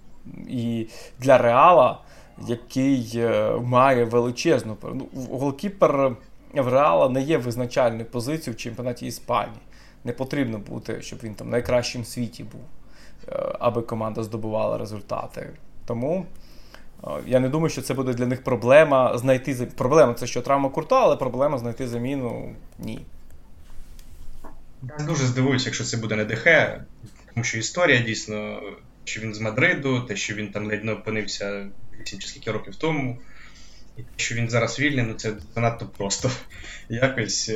[0.49, 0.87] І
[1.19, 1.99] для Реала,
[2.47, 6.17] який е, має величезну ну, голкіпер
[6.55, 9.59] в Реала не є визначальною позицією в чемпіонаті Іспанії.
[10.05, 12.61] Не потрібно бути, щоб він там найкращим в світі був,
[13.29, 15.51] е, аби команда здобувала результати.
[15.87, 16.27] Тому
[17.05, 20.69] е, я не думаю, що це буде для них проблема знайти Проблема це що травма
[20.69, 23.07] курта, але проблема знайти заміну ні.
[24.99, 26.45] Я дуже здивуюся, якщо це буде не ДХ,
[27.35, 28.63] тому що історія дійсно,
[29.05, 31.67] що він з Мадриду, те, що він там ледь не опинився
[32.01, 33.19] 8 чи скільки років тому.
[33.97, 36.31] І те, що він зараз вільний, ну це занадто просто.
[36.89, 37.53] Якось.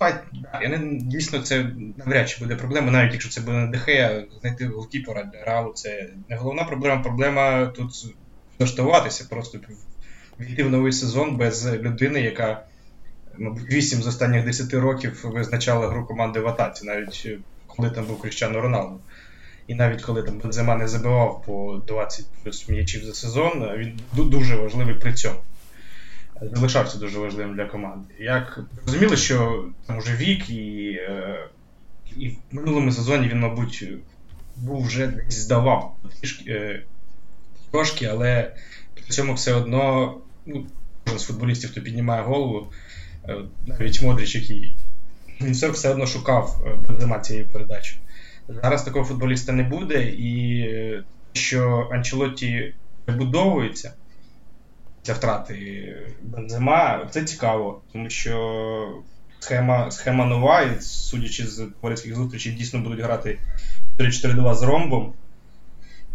[0.00, 0.22] Е,
[0.62, 3.86] я не, Дійсно, це навряд чи буде проблема, навіть якщо це буде на ДХ,
[4.40, 7.02] знайти голкіпера для Реалу, це не головна проблема.
[7.02, 8.14] Проблема тут
[8.58, 9.58] влаштуватися, просто
[10.40, 12.62] війти в новий сезон без людини, яка,
[13.38, 18.04] мабуть, 8 з останніх 10 років визначала гру команди в атаці, навіть е, коли там
[18.04, 19.00] був Кріщано Роналду.
[19.66, 24.56] І навіть коли там Бензема не забивав по 20 плюс м'ячів за сезон, він дуже
[24.56, 25.38] важливий при цьому
[26.42, 28.14] залишався дуже важливим для команди.
[28.18, 31.48] Як розуміли, що там уже вік, і е,
[32.16, 33.88] і в минулому сезоні він, мабуть,
[34.56, 35.96] був вже здавав
[36.48, 36.82] е,
[37.70, 38.52] трошки, але
[38.94, 40.14] при цьому все одно
[40.46, 40.66] ну,
[41.16, 42.72] з футболістів, хто піднімає голову,
[43.28, 44.76] е, навіть Модріч, який
[45.40, 47.96] він все одно шукав бензима цієї передачі.
[48.48, 50.64] Зараз такого футболіста не буде, і
[51.32, 52.74] що Анчелотті
[53.06, 54.05] вибудовується для
[55.12, 57.08] втрати бензима.
[57.10, 59.02] Це цікаво, тому що
[59.38, 63.38] схема схема нова, і судячи з товариських зустрічей, дійсно будуть грати
[63.98, 65.12] 4-4-2 з ромбом.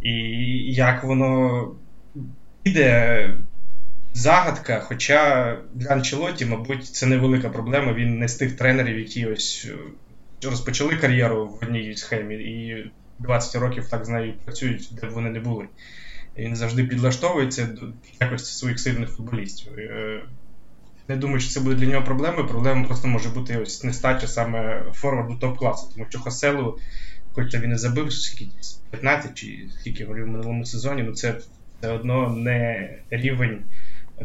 [0.02, 0.14] І
[0.74, 1.72] як воно
[2.64, 3.38] піде.
[4.14, 7.94] Загадка, хоча для Анчелоті, мабуть, це невелика проблема.
[7.94, 13.56] Він не з тих тренерів, які ось е, розпочали кар'єру в одній схемі, і 20
[13.56, 15.68] років так з нею працюють, де б вони не були
[16.38, 17.88] він завжди підлаштовується до
[18.22, 19.74] якості своїх сильних футболістів.
[19.78, 20.22] Е,
[21.08, 22.48] не думаю, що це буде для нього проблемою.
[22.48, 26.80] Проблема просто може бути ось нестача саме форварду топ-класу, тому що Хоселу,
[27.34, 28.52] хоча він і забив скільки
[28.92, 31.36] 15 чи скільки голів в минулому сезоні, ну це
[31.80, 33.64] все одно не рівень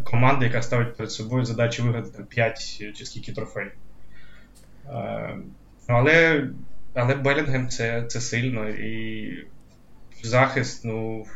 [0.04, 3.72] команди, яка ставить перед собою задачу виграти 5 чи скільки трофеїв.
[4.88, 5.36] Е,
[5.86, 6.46] але
[6.94, 9.46] але Белінгем це це сильно і
[10.22, 11.26] захист, ну.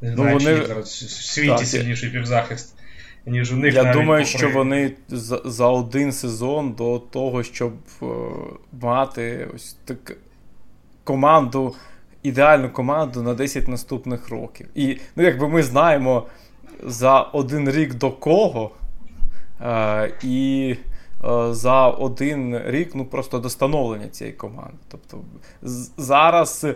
[0.00, 0.60] Не ну, знаю, ну, вони...
[0.60, 2.74] чи зараз в світі так, сильніший півзахист,
[3.26, 3.74] ніж у них.
[3.74, 4.38] Я навіть думаю, попри...
[4.38, 8.06] що вони за, за один сезон до того, щоб е,
[8.82, 10.16] мати ось так
[11.04, 11.74] команду,
[12.22, 14.68] ідеальну команду на 10 наступних років.
[14.74, 16.26] І ну, якби ми знаємо
[16.82, 18.70] за один рік до кого.
[19.60, 20.76] Е, і
[21.24, 24.78] е, за один рік ну просто до становлення цієї команди.
[24.88, 25.20] Тобто
[25.96, 26.74] зараз Е,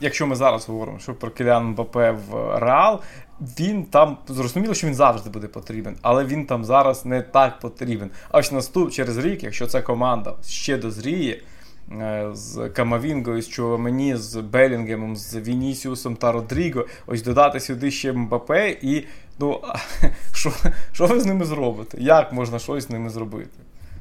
[0.00, 3.00] якщо ми зараз говоримо що про Кіліан Мбапе в Реал,
[3.40, 8.10] він там зрозуміло, що він завжди буде потрібен, але він там зараз не так потрібен.
[8.30, 11.42] Аж наступ через рік, якщо ця команда ще дозріє.
[12.00, 18.12] Е, з Камавінгою, з Чуамені, з Белінгемом, з Вінісіусом та Родріго, ось додати сюди ще
[18.12, 19.04] Мбапе, і
[19.38, 19.60] ну,
[20.34, 20.52] що
[20.92, 21.98] що ви з ними зробите?
[22.00, 23.60] Як можна щось з ними зробити?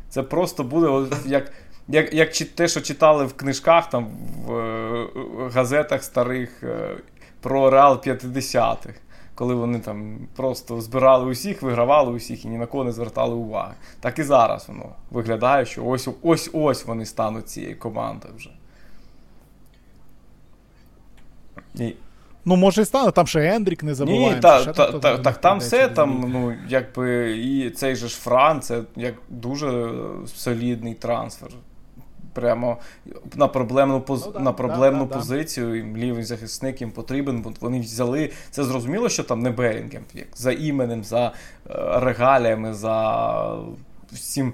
[0.10, 1.52] Це просто буде як
[1.92, 4.08] як як те, що читали в книжках, там
[4.46, 5.08] в е,
[5.54, 6.96] газетах старих е,
[7.42, 8.94] про Реал 50-х,
[9.36, 13.74] коли вони там просто збирали усіх, вигравали усіх і ні на кого не звертали уваги.
[14.00, 18.50] Так і зараз воно виглядає, що ось ось ось вони стануть цією командою вже.
[21.76, 21.94] І...
[22.46, 24.36] Ну, може і стане, там ще Ендрік не забуваємо.
[24.36, 28.62] Ні, та, та, та, Так там все, там, ну, якби, і цей же ж Фран,
[28.62, 29.92] це як дуже
[30.36, 31.50] солідний трансфер
[32.34, 32.78] прямо
[33.36, 34.26] на проблемну поз...
[34.26, 35.94] ну, да, на проблемну да, позицію.
[35.94, 38.32] Да, лівий захисник їм потрібен, бо вони взяли.
[38.50, 41.32] Це зрозуміло, що там не Белінгем, як за іменем, за е,
[42.00, 43.58] регаліями, за
[44.12, 44.54] всім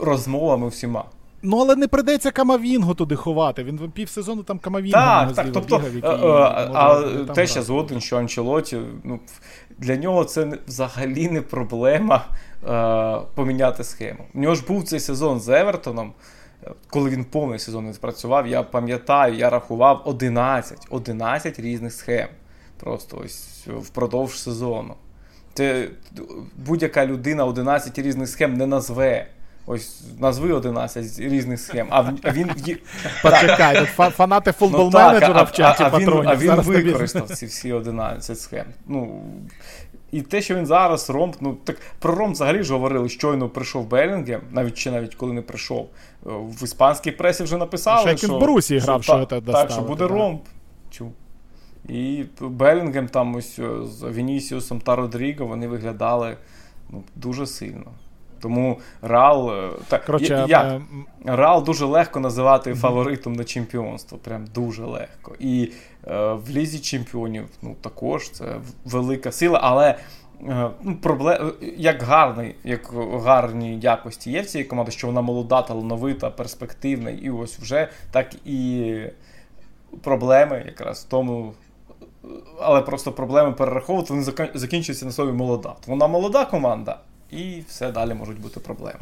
[0.00, 1.04] розмовами всіма.
[1.42, 3.64] Ну, але не придеться Камавінгу туди ховати.
[3.64, 8.00] Він півсезону там Камавінгу Так, так, тобто, бігав, який, а, може, а те ще згоден,
[8.00, 9.20] що Анчелоті, ну,
[9.78, 12.24] для нього це взагалі не проблема
[12.68, 14.24] е, поміняти схему.
[14.34, 16.12] У нього ж був цей сезон з Евертоном
[16.90, 22.28] коли він повний сезон не спрацював, я пам'ятаю, я рахував 11 11 різних схем.
[22.80, 24.94] Просто ось впродовж сезону.
[25.54, 25.88] Це
[26.56, 29.26] будь-яка людина 11 різних схем не назве.
[29.70, 31.88] Ось назви 11 різних схем.
[31.90, 32.02] А
[32.32, 32.48] він
[33.22, 36.28] Почекай, тут фанати футбол-менеджера ну, в чаті а, патронів.
[36.28, 38.66] А він використав ці всі 11 схем.
[38.86, 39.22] Ну,
[40.12, 43.86] І те, що він зараз ромб, ну так про ромб взагалі ж говорили, щойно прийшов
[43.86, 45.88] Белінгем, навіть чи навіть коли не прийшов.
[46.36, 49.80] В іспанській пресі вже написали, що, що, в Борусі грав, що, що та, так, що
[49.80, 50.14] буде да.
[50.14, 50.40] ромб.
[50.90, 51.12] Чу.
[51.88, 56.36] І Белінгем там ось е, з Вінісіусом та Родріго вони виглядали
[56.90, 57.90] ну, дуже сильно.
[58.40, 60.66] Тому Реал е, так, Короче, як?
[60.66, 60.82] Е...
[61.24, 64.18] Реал дуже легко називати фаворитом на чемпіонство.
[64.18, 65.34] Прям дуже легко.
[65.38, 65.72] І
[66.06, 69.94] е, в Лізі чемпіонів ну, також це велика сила, але
[71.02, 72.92] проблем, як гарний, як
[73.24, 78.34] гарні якості є в цій команді, що вона молода, талановита, перспективна, і ось вже так
[78.44, 78.94] і
[80.02, 81.52] проблеми якраз в тому.
[82.60, 85.74] Але просто проблеми перераховувати вони закінчуються на слові молода.
[85.86, 86.98] Вона молода команда,
[87.30, 88.98] і все далі можуть бути проблеми.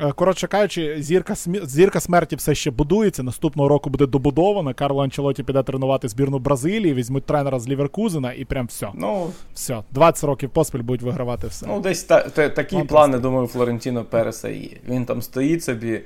[0.00, 3.22] Е, коротше кажучи, зірка зірка смерті все ще будується.
[3.22, 4.74] Наступного року буде добудована.
[4.74, 8.88] Карло Анчелоті піде тренувати збірну Бразилії, візьмуть тренера з Ліверкузена і прям все.
[8.94, 9.82] Ну, все.
[9.90, 11.66] 20 років поспіль будуть вигравати все.
[11.66, 14.70] Ну, десь та, та, такі Вам плани, думаю, Флорентіно Переса є.
[14.88, 16.00] Він там стоїть собі,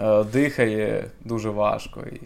[0.00, 2.00] е, дихає дуже важко.
[2.00, 2.20] І...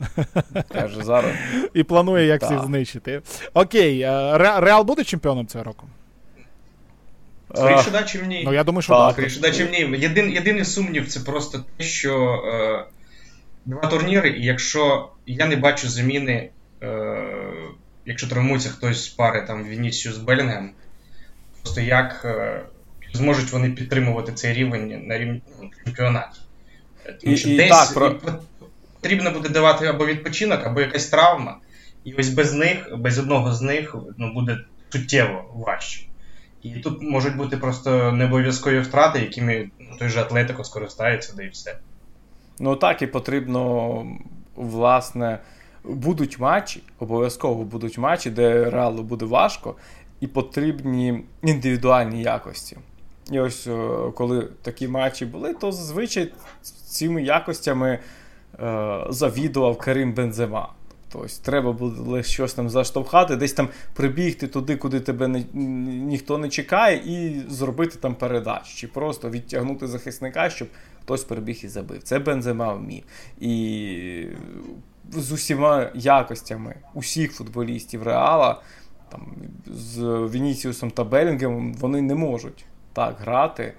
[0.72, 1.32] Каже, зараз.
[1.74, 3.22] І планує, як всіх знищити.
[3.54, 5.86] Окей, е, Реал буде чемпіоном цього року?
[7.54, 8.42] Скоріше да, чим ні.
[8.46, 9.12] Ну, я думаю, що так.
[9.12, 9.98] Скоріше да, чим ні.
[9.98, 12.84] Єдин, єдиний сумнів це просто те, що е,
[13.64, 16.50] два турніри, і якщо я не бачу заміни,
[16.82, 16.88] е,
[18.06, 20.70] якщо травмується хтось з пари там Вінісіус Белінгем,
[21.62, 22.60] просто як е,
[23.12, 26.40] зможуть вони підтримувати цей рівень на рівні ну, чемпіонаті.
[27.22, 28.14] Тому що і, десь так, про
[29.00, 31.56] потрібно буде давати або відпочинок, або якась травма.
[32.04, 34.58] І ось без них, без одного з них ну, буде
[34.92, 36.00] суттєво важче.
[36.62, 41.78] І тут можуть бути просто необов'язкові втрати, якими той же Атлетико скористається, да і все.
[42.58, 44.06] Ну так, і потрібно,
[44.56, 45.38] власне,
[45.84, 49.74] будуть матчі, обов'язково будуть матчі, де реалу буде важко,
[50.20, 52.76] і потрібні індивідуальні якості.
[53.32, 53.68] І ось
[54.14, 56.32] коли такі матчі були, то зазвичай
[56.86, 57.98] цими якостями
[58.62, 60.68] Е, завідував Карим Бензема.
[61.12, 66.48] Тобто треба було щось там заштовхати, десь там прибігти туди, куди тебе не, ніхто не
[66.48, 68.76] чекає, і зробити там передачу.
[68.76, 70.68] Чи просто відтягнути захисника, щоб
[71.02, 72.02] хтось прибіг і забив.
[72.02, 73.02] Це Бензема вмів.
[73.40, 74.26] І
[75.12, 78.62] з усіма якостями усіх футболістів Реала,
[79.08, 79.32] там,
[79.66, 79.98] з
[80.32, 83.72] Вінісіусом та Белінгем, вони не можуть так грати,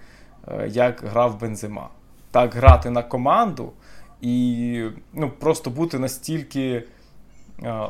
[0.48, 1.90] е, як грав Бензема.
[2.32, 3.74] Так грати на команду
[4.22, 6.84] і ну, просто бути настільки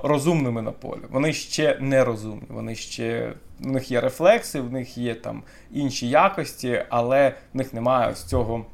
[0.04, 1.02] розумними на полі.
[1.10, 6.10] Вони ще не розумні, вони ще в них є рефлекси, в них є там інші
[6.10, 8.66] якості, але в них немає ось цього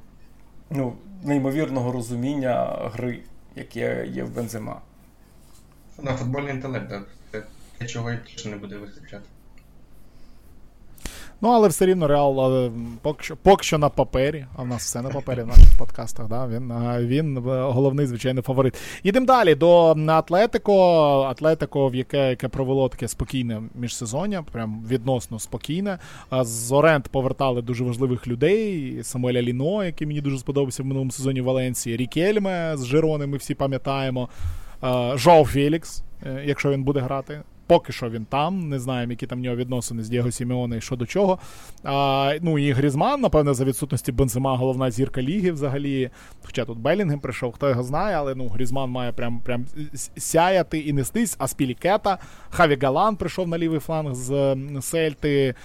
[0.69, 3.19] ну, неймовірного розуміння гри,
[3.55, 4.81] яке є в Бензема.
[6.01, 6.93] На футбольний інтелект.
[7.77, 9.25] Те, чого і точно не буде вистачати.
[11.41, 12.71] Ну, але все рівно Реал
[13.01, 16.27] поки що поки що на папері, а в нас все на папері в наших подкастах.
[16.27, 16.47] Да?
[16.47, 16.73] Він
[17.07, 18.73] він головний, звичайно, фаворит.
[19.03, 21.21] Йдемо далі до Атлетико.
[21.21, 25.99] Атлетико, в яке яке провело таке спокійне міжсезоння, прям відносно спокійне.
[26.41, 28.99] З Орент повертали дуже важливих людей.
[29.03, 31.97] Самуеля Ліно, який мені дуже сподобався в минулому сезоні в Валенції.
[31.97, 34.29] Рікельме з Жирони, ми всі пам'ятаємо.
[35.15, 37.41] Жоу Фелікс, е, якщо він буде грати.
[37.67, 38.69] Поки що він там.
[38.69, 41.39] Не знаємо, які там в нього відносини з Дієго Сімеоне і що до чого.
[41.83, 46.09] А, Ну і Грізман, напевне, за відсутності Бензима, головна зірка ліги взагалі.
[46.45, 49.65] Хоча тут Белінгем прийшов, хто його знає, але ну Грізман має прям прям
[50.17, 51.35] сяяти і нестись.
[51.39, 52.17] А Спілікета,
[52.49, 55.55] Хаві Галан прийшов на лівий фланг з Сельти.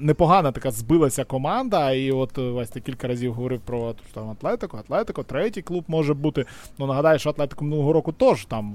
[0.00, 1.92] Непогана така збилася команда.
[1.92, 6.44] І от Вась ти кілька разів говорив про там Атлетико, Атлетико, третій клуб може бути.
[6.78, 8.74] Ну нагадаю, що Атлетико минулого року теж там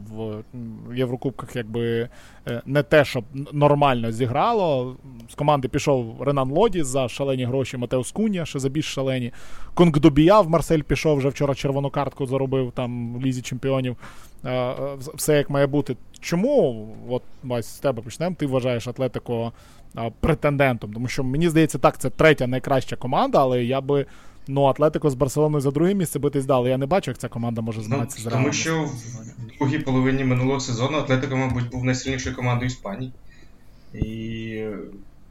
[0.88, 2.10] в Єврокубках якби.
[2.48, 4.96] Е, не те, щоб нормально зіграло.
[5.30, 9.32] З команди пішов Ренан Лоді за шалені гроші Матеус Куня, ще за більш шалені.
[9.74, 13.98] Конгдобія в Марсель пішов, вже вчора червону картку заробив там в Лізі Чемпіонів.
[14.46, 14.76] Е, е,
[15.16, 15.96] все як має бути.
[16.20, 19.52] Чому, от Вась, з тебе почнемо, ти вважаєш Атлетико
[20.20, 20.94] претендентом?
[20.94, 24.06] Тому що мені здається, так, це третя найкраща команда, але я би.
[24.48, 26.70] Ну, Атлетико з Барселоною за друге місце битись дали.
[26.70, 28.44] Я не бачу, як ця команда може змагатися ну, з Реалом.
[28.44, 33.14] Тому що в другій половині минулого сезону Атлетико, мабуть, був найсильнішою командою Іспанії.
[33.94, 34.64] І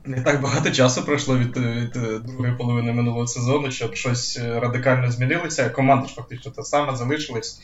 [0.05, 5.71] не так багато часу пройшло від, від другої половини минулого сезону, щоб щось радикально змінилося.
[5.71, 7.61] Команда ж фактично та сама залишилась.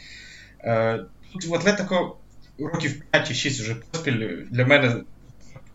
[0.60, 2.16] Е, тут в Атлетико
[2.58, 4.96] років 5 чи 6 вже поспіль для мене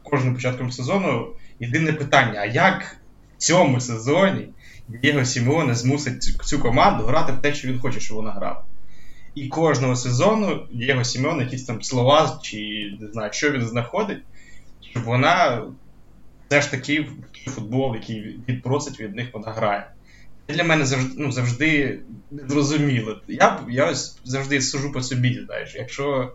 [0.04, 1.28] кожним початком сезону
[1.60, 2.98] єдине питання: а як
[3.38, 4.50] в цьому сезоні
[4.88, 8.64] Дієго Сімеоне змусить цю команду грати в те, що він хоче, щоб вона грала?
[9.36, 12.58] І кожного сезону Дієго Сімеон якісь там слова, чи
[13.00, 14.24] не знаю, що він знаходить,
[14.92, 15.64] щоб вона
[16.48, 17.08] все ж таки
[17.46, 19.92] футбол, який він просить від них, вона грає.
[20.48, 22.00] Це для мене завжди ну, завжди
[22.32, 23.22] незрозуміло.
[23.28, 25.42] Я я завжди сужу по собі.
[25.46, 25.76] знаєш.
[25.76, 26.32] Якщо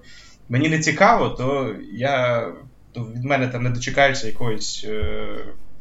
[0.49, 2.47] мені не цікаво, то я
[2.93, 5.27] то від мене там не дочекаєшся якоїсь е,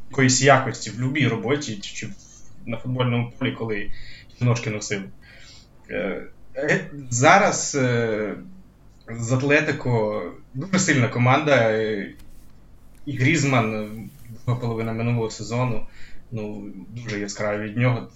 [0.09, 2.09] якоїсь якості в будь-якій роботі чи
[2.65, 3.91] на футбольному полі, коли
[4.41, 5.01] ножки носив.
[5.89, 6.23] Е,
[6.55, 8.35] е, зараз е,
[9.09, 11.71] з Атлетико дуже сильна команда.
[13.05, 13.89] І Грізман
[14.45, 15.87] друга половина минулого сезону
[16.31, 18.07] ну, дуже яскраві від нього.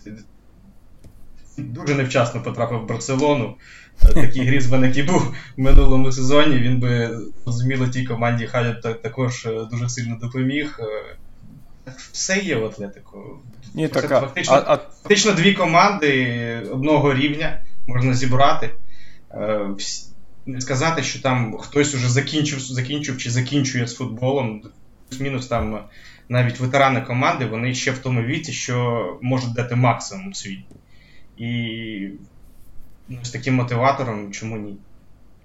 [1.58, 3.56] Дуже невчасно потрапив в Барселону.
[4.14, 9.90] Такий Грізман, який був в минулому сезоні, він би зрозуміло тій команді Халя також дуже
[9.90, 10.80] сильно допоміг.
[12.12, 13.40] Все є в Атлетику.
[13.76, 18.70] Ні, така, Фактично, а, фактично дві команди одного рівня можна зібрати.
[19.32, 19.70] Е,
[20.46, 24.62] не сказати, що там хтось уже закінчив закінчив чи закінчує з футболом.
[25.10, 25.80] Плюс-мінус там
[26.30, 30.66] навіть ветерани команди, вони ще в тому віці, що можуть дати максимум свій.
[31.38, 32.10] І
[33.10, 34.78] ну, з таким мотиватором чому ні?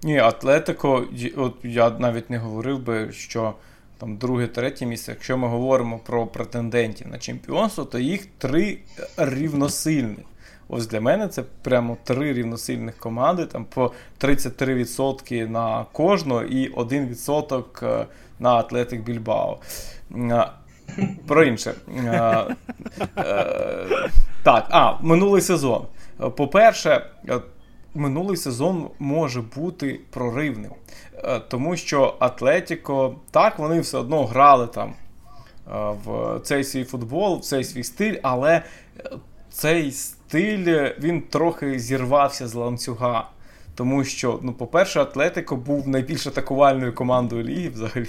[0.03, 1.07] Ні, Атлетико,
[1.37, 3.55] от я навіть не говорив би, що
[4.01, 8.79] там друге-третє місце, якщо ми говоримо про претендентів на чемпіонство, то їх три
[9.17, 10.25] рівносильних.
[10.69, 17.87] Ось для мене це прямо три рівносильних команди, там по 33% на кожного і 1%
[17.87, 18.07] е,
[18.39, 19.59] на Атлетик Більбао.
[21.27, 21.75] Про інше.
[21.97, 22.57] Е,
[24.43, 25.87] так, а, минулий сезон.
[26.37, 27.41] По-перше, е,
[27.95, 30.73] минулий сезон може бути проривним.
[31.49, 34.95] Тому що Атлетіко, так, вони все одно грали там
[36.05, 38.63] в цей свій футбол, в цей свій стиль, але
[39.51, 43.29] цей стиль він трохи зірвався з ланцюга.
[43.75, 48.09] Тому що, ну, по-перше, Атлетико був найбільш атакувальною командою ліги взагалі.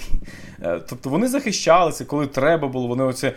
[0.62, 2.88] Е, тобто вони захищалися, коли треба було.
[2.88, 3.32] Вони оце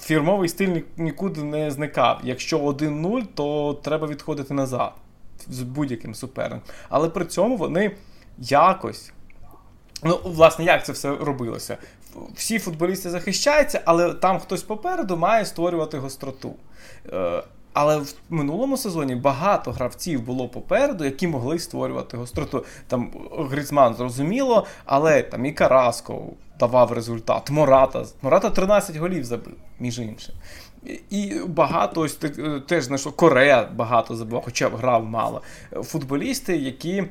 [0.00, 2.20] фірмовий стиль нікуди не зникав.
[2.24, 4.92] Якщо 1-0, то треба відходити назад
[5.48, 6.62] з будь-яким суперником.
[6.88, 7.96] Але при цьому вони
[8.38, 9.12] якось.
[10.02, 11.76] Ну, власне, як це все робилося?
[12.34, 16.54] Всі футболісти захищаються, але там хтось попереду має створювати гостроту.
[17.12, 22.64] Е, але в минулому сезоні багато гравців було попереду, які могли створювати гостроту.
[22.86, 23.10] Там
[23.50, 26.22] Грицман зрозуміло, але там і Караско
[26.58, 27.50] давав результат.
[27.50, 30.34] Мората Мората 13 голів забив, між іншим.
[31.10, 35.42] І багато ось е, теж знайшло Корея багато забивав, хоча б грав мало.
[35.82, 37.04] Футболісти, які.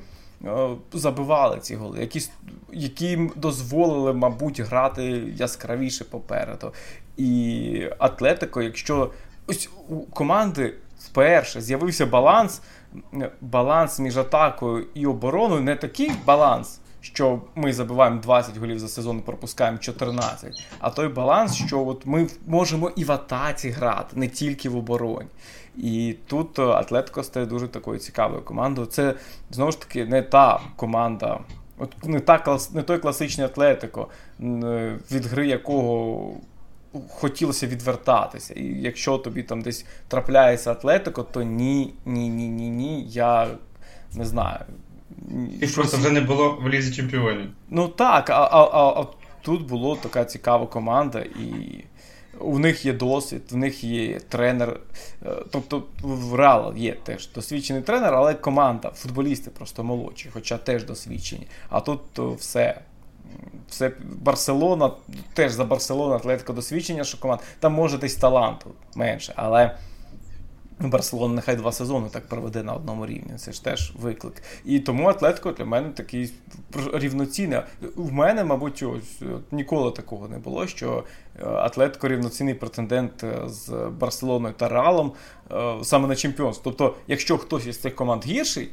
[0.46, 2.30] Е, забивали ці голи, які
[2.74, 5.04] які дозволили, мабуть, грати
[5.36, 6.74] яскравіше попереду.
[7.18, 9.12] І Атлетико, якщо
[9.48, 12.62] ось у команди вперше з'явився баланс,
[13.42, 16.80] баланс між атакою і обороною, не такий баланс.
[17.14, 20.64] Що ми забиваємо 20 голів за сезон і пропускаємо 14.
[20.80, 25.28] А той баланс, що от ми можемо і в атаці грати, не тільки в обороні.
[25.78, 28.88] І тут Атлетико стає дуже такою цікавою командою.
[28.88, 29.14] Це
[29.52, 31.40] знову ж таки не та команда,
[31.78, 34.08] от не та не той класичний Атлетико,
[35.12, 36.34] від гри якого
[37.10, 38.54] хотілося відвертатися.
[38.54, 43.04] І якщо тобі там десь трапляється Атлетико, то ні, ні, ні, ні, ні.
[43.04, 43.48] Я
[44.14, 44.60] не знаю.
[45.62, 47.50] І просто вже не було в лізі чемпіонів.
[47.70, 49.06] Ну так, а, а, а, а
[49.42, 51.84] тут була така цікава команда, і
[52.40, 54.80] у них є досвід, в них є тренер.
[55.26, 60.84] Е, тобто в Реал є теж досвідчений тренер, але команда, футболісти просто молодші, хоча теж
[60.84, 61.48] досвідчені.
[61.70, 62.02] А тут
[62.38, 62.82] все
[63.70, 64.92] все Барселона,
[65.34, 67.42] теж за Барселону Атлетико досвідчення, що команд.
[67.60, 69.78] Там може десь таланту менше, але
[70.80, 73.38] Барселона нехай два сезони так проведе на одному рівні.
[73.38, 74.44] Це ж теж виклик.
[74.66, 76.34] І тому Атлетико для мене такий
[76.94, 77.60] рівноцінний.
[77.96, 79.22] В мене, мабуть, ось
[79.52, 81.04] ніколи такого не було, що
[81.40, 83.70] е, Атлетико рівноцінний претендент е, з
[84.00, 85.12] Барселоною та Реалом
[85.52, 86.72] е, саме на чемпіонство.
[86.72, 88.70] Тобто, якщо хтось із цих команд гірший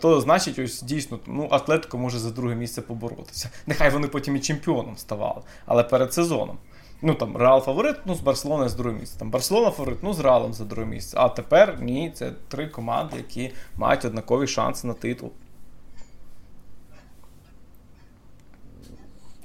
[0.00, 3.50] то значить, ось дійсно ну, Атлетико може за друге місце поборотися.
[3.66, 6.58] Нехай вони потім і чемпіоном ставали, але перед сезоном.
[7.02, 9.18] Ну там Реал фаворит, ну з Барселони з друге місце.
[9.18, 11.16] Там Барселона фаворит, ну з Реалом за друге місце.
[11.20, 15.30] А тепер ні, це три команди, які мають однакові шанси на титул.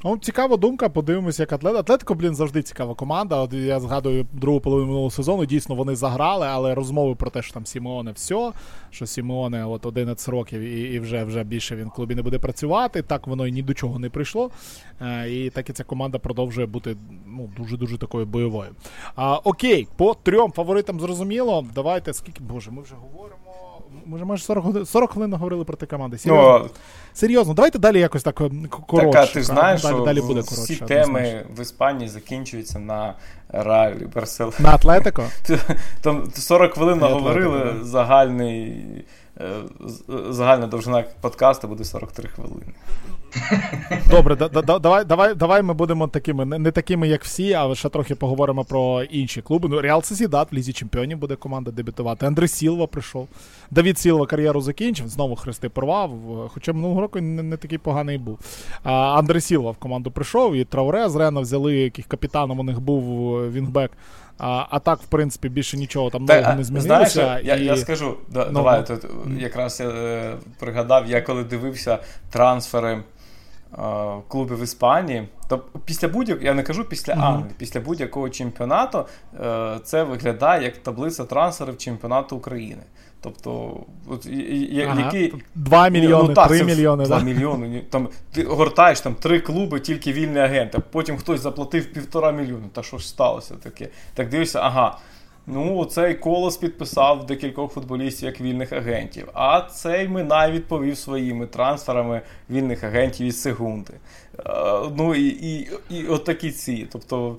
[0.03, 1.75] Ну, Цікава думка, подивимося, як атлет.
[1.75, 3.35] Атлетико, блін, завжди цікава команда.
[3.35, 5.45] От Я згадую другу половину минулого сезону.
[5.45, 8.51] Дійсно, вони заграли, але розмови про те, що там Сімеоне все,
[8.89, 12.39] що Сімеоне от 11 років і і вже вже більше він в клубі не буде
[12.39, 13.01] працювати.
[13.01, 14.51] Так воно і ні до чого не прийшло.
[15.01, 16.97] Е, і так і ця команда продовжує бути
[17.27, 18.69] ну, дуже-дуже такою бойовою.
[19.15, 21.65] А, Окей, по трьом фаворитам зрозуміло.
[21.75, 22.43] Давайте скільки.
[22.43, 23.48] Боже, ми вже говоримо.
[24.05, 26.17] Ми вже майже 40 40 хвилин говорили про ті команди.
[26.17, 26.69] Серйозно, ну,
[27.13, 29.11] Серйозно, давайте далі якось так коротше.
[29.11, 30.63] Так, а ти знаєш, далі, що далі буде коротше.
[30.63, 33.13] Всі теми в Іспанії закінчуються на
[33.49, 34.55] ралі Барселона.
[34.59, 35.23] На Атлетико?
[36.01, 38.85] Там 40 хвилин наговорили, загальний,
[39.37, 39.49] е,
[40.29, 42.73] загальна довжина подкасту буде 43 хвилини.
[44.09, 47.89] Добре, да, да, давай давай, давай ми будемо такими, не, такими, як всі, а ще
[47.89, 49.69] трохи поговоримо про інші клуби.
[49.69, 52.25] Ну, Реал Сосідат в Лізі Чемпіонів буде команда дебютувати.
[52.25, 53.27] Андре Сілва прийшов.
[53.71, 56.11] Давід Сілва кар'єру закінчив, знову хрести порвав.
[56.53, 58.39] Хоча минулого року не, не такий поганий був.
[58.83, 62.79] А, Андре Сілва в команду прийшов, і Трауре з Рена взяли, яких капітаном у них
[62.79, 63.03] був
[63.51, 63.91] Вінгбек.
[64.39, 67.09] А а так, в принципі, більше нічого там Та, не змінилося.
[67.09, 67.47] Знаєш, і...
[67.47, 69.05] я я скажу, да, ну, давай тут
[69.37, 71.99] якраз я е, пригадав, я коли дивився
[72.29, 73.03] трансфери
[74.27, 75.27] клубів Іспанії.
[75.47, 77.13] То після будь-якого, я не кажу після.
[77.13, 79.05] Англії, після будь-якого чемпіонату
[79.39, 82.83] е, це виглядає як таблиця трансферів чемпіонату України.
[83.21, 85.01] Тобто, от, я, ага.
[85.05, 85.33] які...
[85.55, 87.05] 2 ну, мільйони, ну, так, 3 мільйони.
[87.05, 87.23] 2 да?
[87.23, 87.83] мільйони.
[87.89, 92.67] Там, Ти гортаєш там три клуби, тільки вільний агент, а потім хтось заплатив півтора мільйони.
[92.73, 93.87] Та що ж сталося таке?
[94.13, 94.97] Так дивишся, ага.
[95.51, 99.29] Ну, цей колос підписав декількох футболістів як вільних агентів.
[99.33, 103.93] А цей Минай відповів своїми трансферами вільних агентів із Сегунди.
[103.93, 104.51] Е,
[104.97, 106.87] ну і і, і от такі ці.
[106.91, 107.37] Тобто,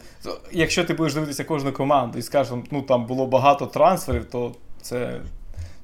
[0.52, 4.52] якщо ти будеш дивитися кожну команду і скажеш, ну там було багато трансферів, то
[4.82, 5.20] це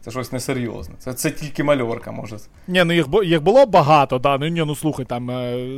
[0.06, 0.94] це щось несерйозне.
[0.98, 2.36] Це це тільки мальорка може.
[2.68, 4.38] Ні, ну їх їх було багато, да.
[4.38, 5.68] Ну ні, ну слухай, там е,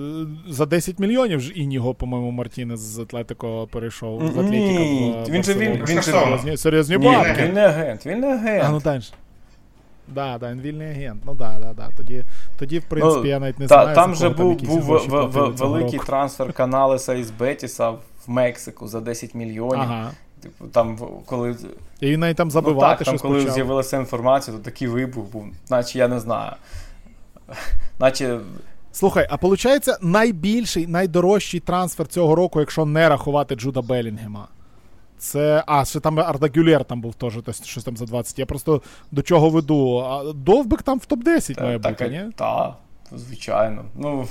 [0.49, 4.51] за 10 мільйонів ж Ініго, по-моєму, Мартінес з Атлетико перейшов з Атлетіка.
[4.51, 7.43] Ні, він же він, він серйозні, серйозні бабки.
[7.43, 8.65] Він не агент, він не агент.
[8.65, 9.13] А, ну дальше.
[10.09, 11.23] Да, да, він вільний агент.
[11.27, 11.91] Ну да, да, да.
[11.97, 12.25] Тоді,
[12.59, 13.95] тоді в принципі, ну, я навіть не та, знаю.
[13.95, 19.35] Там же був був в, в, великий трансфер Каналеса із Бетіса в Мексику за 10
[19.35, 19.81] мільйонів.
[19.81, 20.11] Ага.
[20.73, 21.57] Там, коли...
[22.01, 23.55] І навіть там забивати ну, так, там, коли почав.
[23.55, 26.53] з'явилася інформація, то такий вибух був, наче я не знаю.
[27.99, 28.41] Наче.
[28.93, 34.49] Слухай, а виходить, найбільший, найдорожчий трансфер цього року, якщо не рахувати Джуда Белінгема.
[35.19, 35.65] Це.
[35.67, 38.39] А, ще там Арда Гюлєр там був теж, щось там за 20.
[38.39, 39.99] Я просто до чого веду.
[39.99, 42.33] А Довбик там в топ-10 має так, бути, ні?
[42.37, 42.75] Так,
[43.13, 43.85] звичайно.
[43.97, 44.27] Ну,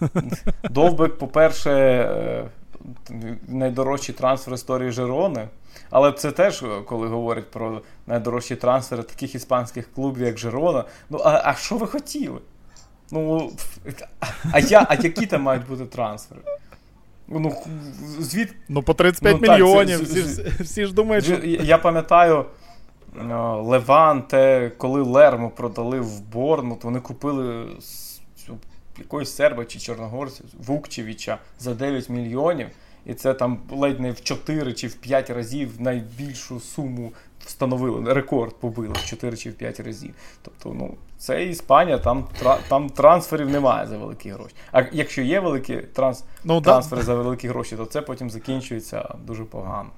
[0.70, 2.48] Довбик, по-перше, е,
[3.48, 5.48] найдорожчий трансфер історії Жерони.
[5.90, 10.84] Але це теж, коли говорять про найдорожчі трансфери таких іспанських клубів, як Жерона.
[11.10, 12.38] Ну, а а що ви хотіли?
[13.10, 13.52] Ну,
[14.52, 16.40] А я, а які там мають бути трансфери?
[17.28, 17.56] Ну,
[18.18, 18.54] звід...
[18.68, 19.98] ну по 35 ну, мільйонів.
[19.98, 21.34] Так, це, всі, всі ж думають, що.
[21.44, 22.44] Я пам'ятаю.
[23.60, 27.66] Леванте, коли Лерму продали в Борнмут, вони купили
[28.98, 32.68] якоїсь серба чи чорногорця Вукчевича за 9 мільйонів.
[33.06, 37.12] І це там ледь не в 4 чи в 5 разів найбільшу суму
[37.46, 38.12] встановили.
[38.12, 40.14] Рекорд побили в 4 чи в 5 разів.
[40.42, 42.28] Тобто, ну, це Іспанія, там
[42.68, 44.54] там трансферів немає за великі гроші.
[44.72, 47.06] А якщо є великі транс, ну, трансфери да.
[47.06, 49.90] за великі гроші, то це потім закінчується дуже погано.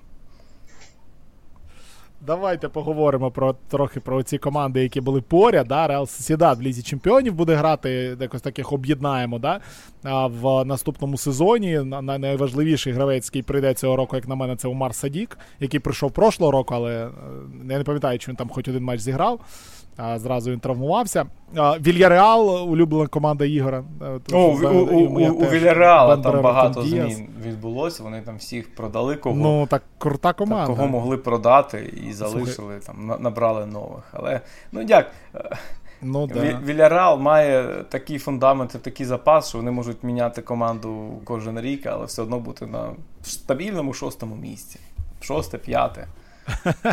[2.27, 5.69] Давайте поговоримо про трохи про ці команди, які були поряд.
[5.69, 5.87] Да?
[5.87, 9.61] Реал Сосідад в Лізі Чемпіонів буде грати, якось таких об'єднаємо да?
[10.03, 11.81] а в наступному сезоні.
[12.03, 16.53] Найважливіший гравець, який прийде цього року, як на мене, це Умар Садік, який прийшов прошлого
[16.53, 17.11] року, але е,
[17.71, 19.41] я не пам'ятаю, чи він там хоч один матч зіграв.
[20.03, 21.27] А Зразу він травмувався.
[21.55, 23.85] Вільяреал, улюблена команда Ігора.
[24.33, 28.03] О, у у, у Вільяреала там багато змін відбулося.
[28.03, 29.37] Вони там всіх продали кого.
[29.37, 30.67] Ну, так крута команда.
[30.67, 34.05] Так, кого могли продати і залишили, там, набрали нових.
[34.13, 34.41] Але
[34.73, 35.11] ну як.
[36.03, 36.61] Ну, да.
[36.65, 42.07] Вільяреал має такий фундамент і такий запас, що вони можуть міняти команду кожен рік, але
[42.07, 42.93] все одно бути на
[43.23, 44.81] стабільному шостому місці.
[45.21, 46.07] Шосте, п'яте.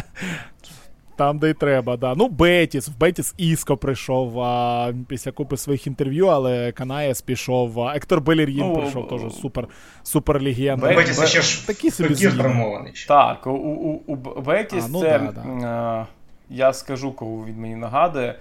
[1.18, 2.16] Там, де й треба, да.
[2.16, 7.82] Ну, Бетіс, в Бетіс Іско прийшов а, після купи своїх інтерв'ю, але Канаєс пішов.
[7.82, 9.68] А, Ектор Белір'їн ну, прийшов теж супер
[10.04, 10.96] супер легенда.
[10.96, 12.94] Бетіс ще ж такі собі травмований.
[13.08, 15.68] Так, у у, у Бетіс а, ну, це, да, да.
[15.68, 16.06] А,
[16.50, 18.36] я скажу, кого він мені нагадує.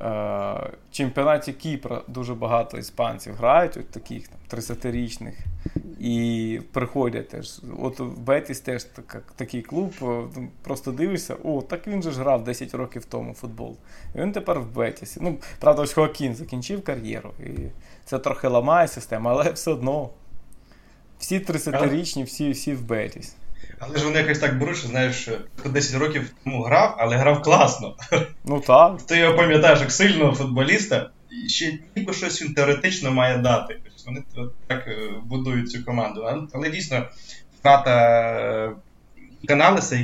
[0.00, 5.32] В чемпіонаті Кіпра дуже багато іспанців грають, от таких там 30-річних,
[6.00, 7.60] і приходять теж.
[7.78, 9.94] От в Бетіс теж так, такий клуб.
[10.00, 13.76] Ну, просто дивишся, о, так він же ж грав 10 років тому футбол.
[14.14, 15.20] І Він тепер в Бетісі.
[15.22, 17.30] Ну, правда, ось Хоакін закінчив кар'єру.
[17.40, 17.50] І
[18.04, 20.10] це трохи ламає систему, але все одно
[21.18, 23.34] всі 30-річні, всі всі в Бетіс.
[23.78, 25.28] Але ж вони якось так беруть, що знаєш,
[25.64, 27.96] 10 років тому грав, але грав класно.
[28.44, 29.02] Ну так.
[29.02, 33.80] Ти його пам'ятаєш як сильного футболіста, і ще ніби щось він теоретично має дати.
[34.08, 34.22] Вони
[34.66, 36.48] так е, будують цю команду.
[36.52, 37.06] Але дійсно,
[37.58, 37.90] втрата
[38.40, 38.72] е,
[39.48, 39.96] Каналеса,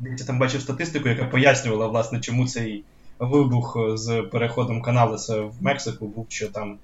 [0.00, 2.84] я там бачив статистику, яка пояснювала, власне, чому цей
[3.18, 6.78] вибух з переходом Каналеса в Мексику був, що там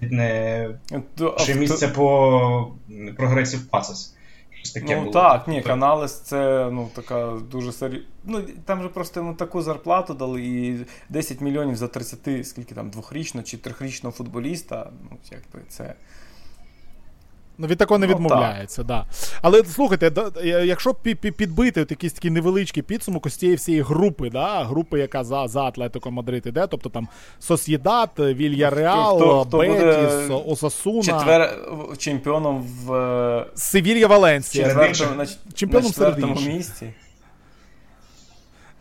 [0.00, 0.68] не
[1.36, 2.72] ще місце по
[3.16, 4.14] прогресів пасес.
[4.74, 5.12] Таке ну було.
[5.12, 8.06] так, ні, Каналес це ну, така дуже серйозна.
[8.24, 12.90] Ну, Там же просто йому таку зарплату дали і 10 мільйонів за 30, скільки там,
[12.90, 14.90] двохрічного чи трьохрічного футболіста.
[15.10, 15.94] Ну, якби це.
[17.60, 19.06] Ну, від такого не ну, відмовляється, да.
[19.42, 20.12] Але слухайте,
[20.44, 25.48] якщо підбити от якийсь такий невеличкий підсумок ось цієї всієї групи, да, групи, яка за
[25.48, 27.08] за Атлетико Мадрид іде, тобто там
[27.38, 31.02] Сосєдат, Вільяреал, Бетіс, Осасуна.
[31.02, 31.58] Четвер
[31.98, 34.92] чемпіоном в е, Севілья Валенсія.
[35.54, 36.92] Чемпіоном серед місці.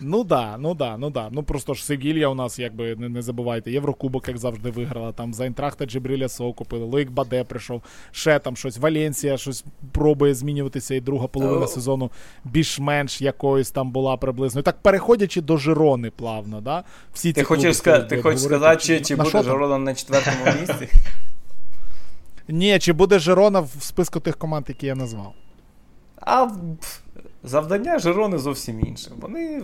[0.01, 1.29] Ну да, ну да, ну да.
[1.31, 5.11] Ну просто ж Севілья у нас, якби не не забувайте, Єврокубок, як завжди, виграла.
[5.11, 7.81] Там за Інтрахта Джибриля Со купили, Лоїк Баде прийшов,
[8.11, 8.77] ще там щось.
[8.77, 12.11] Валенсія щось пробує змінюватися, і друга половина сезону
[12.43, 14.61] більш-менш якоюсь там була приблизно.
[14.61, 16.83] І так переходячи до Жирони плавно, да?
[17.13, 20.87] Всі Ти хочеш ска- ти хочеш сказати, чи, чи буде Жирона на четвертому місці?
[22.47, 25.33] Ні, чи буде Жирона в списку тих команд, які я назвав?
[26.21, 26.47] А
[27.43, 29.11] завдання Жирони зовсім інше.
[29.21, 29.61] Вони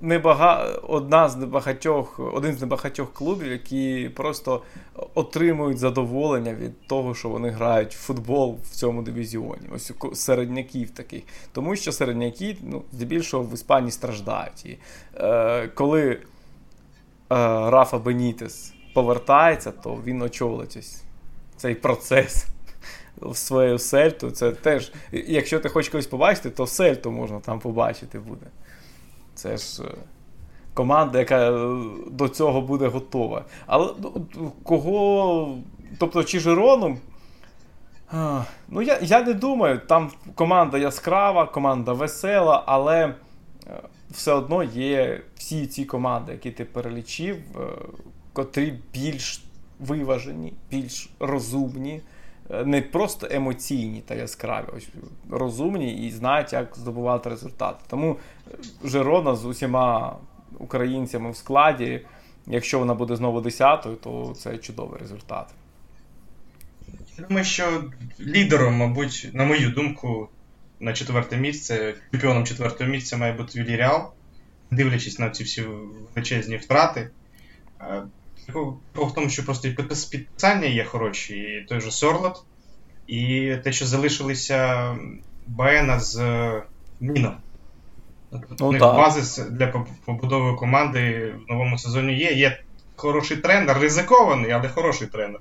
[0.00, 0.64] небага...
[0.88, 4.62] одна з небагатьох, один з небагатьох клубів, які просто
[5.14, 9.68] отримують задоволення від того, що вони грають в футбол в цьому дивізіоні.
[9.74, 11.22] Ось середняків таких.
[11.52, 14.66] Тому що середняки, ну, здебільшого в Іспанії страждають.
[14.66, 14.78] І
[15.14, 16.18] е, коли е,
[17.70, 21.02] Рафа Бенітес повертається, то він очолить ось
[21.56, 22.46] цей процес
[23.34, 24.30] свою сельту.
[24.30, 28.46] Це теж, якщо ти хочеш когось побачити, то сельту можна там побачити буде.
[29.34, 29.86] Це ж е,
[30.74, 33.44] команда, яка е, до цього буде готова.
[33.66, 35.58] Але ну, кого.
[35.98, 36.96] Тобто, чи Жирону.
[38.68, 43.14] Ну, я я не думаю, там команда яскрава, команда весела, але е,
[44.10, 47.36] все одно є всі ці команди, які ти перелічив,
[48.32, 49.44] котрі більш
[49.80, 52.00] виважені, більш розумні,
[52.64, 54.88] не просто емоційні та яскраві, ось
[55.30, 57.84] розумні і знають, як здобувати результати.
[57.88, 58.16] Тому
[58.50, 60.16] е, Жирона з усіма
[60.58, 62.00] українцями в складі,
[62.46, 65.46] якщо вона буде знову десятою, то це чудовий результат.
[67.18, 67.84] Думаю, що
[68.20, 70.28] лідером, мабуть, на мою думку,
[70.80, 74.12] на четверте місце, чемпіоном четвертого місця має бути Віліріал,
[74.70, 75.62] дивлячись на ці всі
[76.14, 77.10] величезні втрати.
[78.48, 82.42] Е, Справа в тому, що просто і підписання є хороші, і той же Сорлот,
[83.06, 84.88] і те, що залишилися
[85.46, 86.22] Баена з
[87.00, 87.36] Міном.
[88.32, 89.66] Ну, У них базис для
[90.04, 92.32] побудови команди в новому сезоні є.
[92.32, 92.60] Є
[92.96, 95.40] хороший тренер, ризикований, але хороший тренер.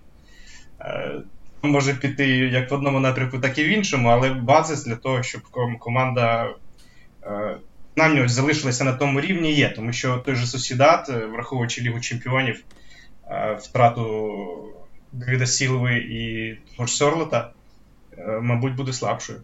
[0.82, 1.22] Е,
[1.62, 5.42] може піти як в одному напрямку, так і в іншому, але базис для того, щоб
[5.80, 6.50] команда
[7.24, 7.58] е,
[7.96, 9.70] нам залишилася на тому рівні, є.
[9.70, 12.81] Тому що той же Сусідат, враховуючи Лігу Чемпіонів, Е,
[13.60, 14.32] втрату
[15.12, 17.52] Давіда Сілви і того ж Сорлота,
[18.18, 19.42] е, мабуть, буде слабшою.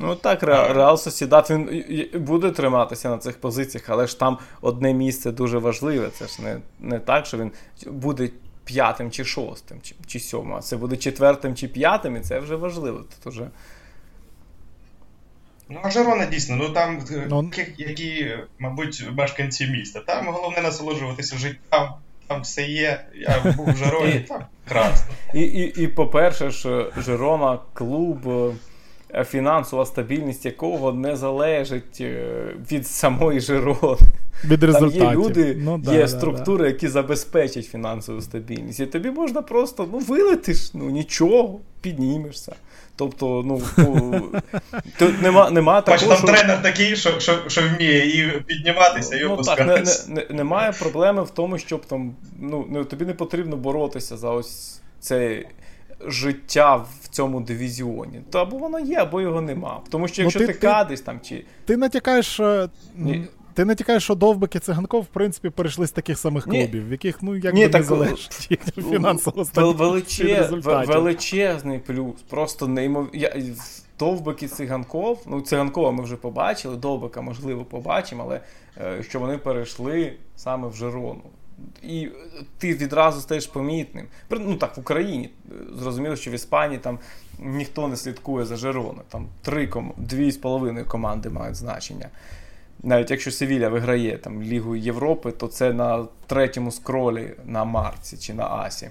[0.00, 1.84] Ну так, Реал Сосідат він
[2.14, 6.10] буде триматися на цих позиціях, але ж там одне місце дуже важливе.
[6.10, 7.52] Це ж не не так, що він
[7.86, 8.30] буде
[8.64, 12.56] п'ятим чи шостим, чи чи сьомим, а це буде четвертим чи п'ятим, і це вже
[12.56, 12.98] важливо.
[12.98, 13.48] Тут уже...
[15.68, 17.50] Ну, а Жерона дійсно, ну там ну...
[17.76, 20.00] які, мабуть, мешканці міста.
[20.00, 21.94] Там головне насолоджуватися життям
[22.30, 23.04] там все є.
[23.14, 25.14] Я був в Жероні, там красно.
[25.34, 28.18] І, і, і по-перше, ж, Жерона клуб,
[29.14, 32.24] е, фінансова стабільність якого не залежить е,
[32.72, 33.98] від самої Жерони.
[34.44, 35.00] Від результатів.
[35.00, 36.68] Там є люди, ну, да, є да, структури, да.
[36.68, 38.80] які забезпечать фінансову стабільність.
[38.80, 42.54] І тобі можна просто ну, вилетиш, ну нічого, піднімешся.
[43.00, 43.62] Тобто, ну
[44.98, 46.38] тут нема нема такого, Бач, там що...
[46.38, 50.04] тренер такий, що що, що вміє і підніматися, і опускатися.
[50.08, 53.56] Ну, так, не, не, Немає проблеми в тому, щоб там ну не, тобі не потрібно
[53.56, 55.44] боротися за ось це
[56.06, 58.20] життя в цьому дивізіоні.
[58.30, 59.80] То або воно є, або його нема.
[59.90, 61.44] Тому що ну, якщо ну, ти, ти кадись там чи.
[61.64, 62.40] Ти натякаєш.
[62.96, 63.24] Ні.
[63.54, 67.36] Ти натякаєш, що довбики циганков, в принципі, перейшли з таких самих клубів, в яких ну
[67.36, 70.50] як Ні, би не залежить їхня фінансова величез,
[70.88, 72.14] величезний плюс.
[72.28, 73.54] Просто неймовірно.
[73.98, 75.22] Довбики циганков.
[75.26, 78.40] Ну, циганкова ми вже побачили, довбика, можливо, побачимо, але
[78.78, 81.22] е, що вони перейшли саме в Жирону.
[81.82, 82.08] і
[82.58, 84.06] ти відразу стаєш помітним.
[84.30, 85.30] Ну так, в Україні.
[85.78, 86.98] Зрозуміло, що в Іспанії там
[87.38, 89.04] ніхто не слідкує за Жероною.
[89.08, 92.08] Там три дві з половиною команди мають значення.
[92.82, 98.34] Навіть якщо Севіля виграє там Лігу Європи, то це на третьому скролі на Марці чи
[98.34, 98.86] на Асі.
[98.86, 98.90] Е,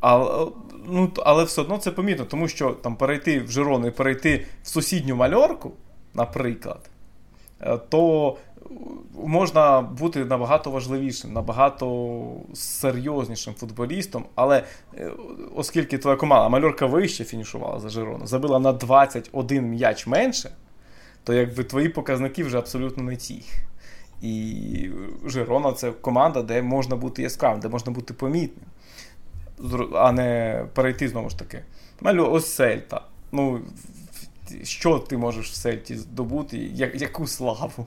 [0.00, 0.46] але
[0.86, 4.68] ну, але все одно це помітно, тому що там перейти в Жирону і перейти в
[4.68, 5.72] сусідню мальорку,
[6.14, 6.90] наприклад,
[7.60, 8.36] е, то
[9.24, 12.16] можна бути набагато важливішим, набагато
[12.54, 14.24] серйознішим футболістом.
[14.34, 14.64] Але
[14.94, 15.10] е,
[15.54, 20.50] оскільки твоя команда Мальорка вище фінішувала за Жирону, забила на 21 м'яч менше,
[21.26, 23.42] то якби твої показники вже абсолютно не ті.
[24.22, 24.90] І
[25.24, 28.66] Жирона це команда, де можна бути яскравим, де можна бути помітним
[29.94, 31.62] а не перейти знову ж таки.
[32.00, 33.00] Малю, ось Сельта.
[33.32, 33.60] Ну,
[34.62, 36.58] Що ти можеш в Сельті здобути?
[36.58, 37.86] Я, яку славу?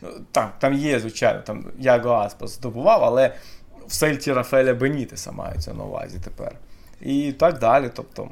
[0.00, 3.34] Ну, там там є, звичайно, там Яго Аспас здобував, але
[3.86, 6.56] в Сельті Рафеля Бенітеса маються на увазі тепер.
[7.00, 7.90] І так далі.
[7.94, 8.28] Тобто,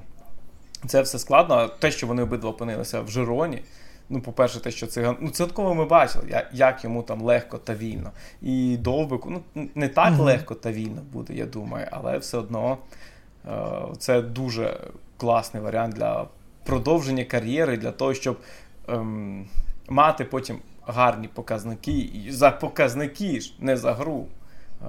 [0.86, 1.68] це все складно.
[1.68, 3.62] Те, що вони обидва опинилися в Жироні.
[4.09, 5.16] Ну, по-перше, те, що циган.
[5.20, 8.11] Ну, Цятково ми бачили, як йому там легко та вільно.
[8.42, 10.22] І довбику, ну, не так mm-hmm.
[10.22, 12.78] легко та вільно буде, я думаю, але все одно
[13.46, 13.50] е-
[13.98, 14.80] це дуже
[15.16, 16.26] класний варіант для
[16.64, 18.38] продовження кар'єри, для того, щоб
[18.88, 19.46] ем,
[19.88, 21.98] мати потім гарні показники.
[21.98, 24.26] І за показники ж, не за гру.
[24.82, 24.86] Е-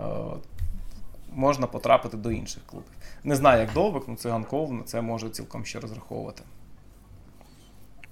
[1.36, 2.91] можна потрапити до інших клубів.
[3.24, 6.43] Не знаю, як довбик, ну циганков на це може цілком ще розраховувати.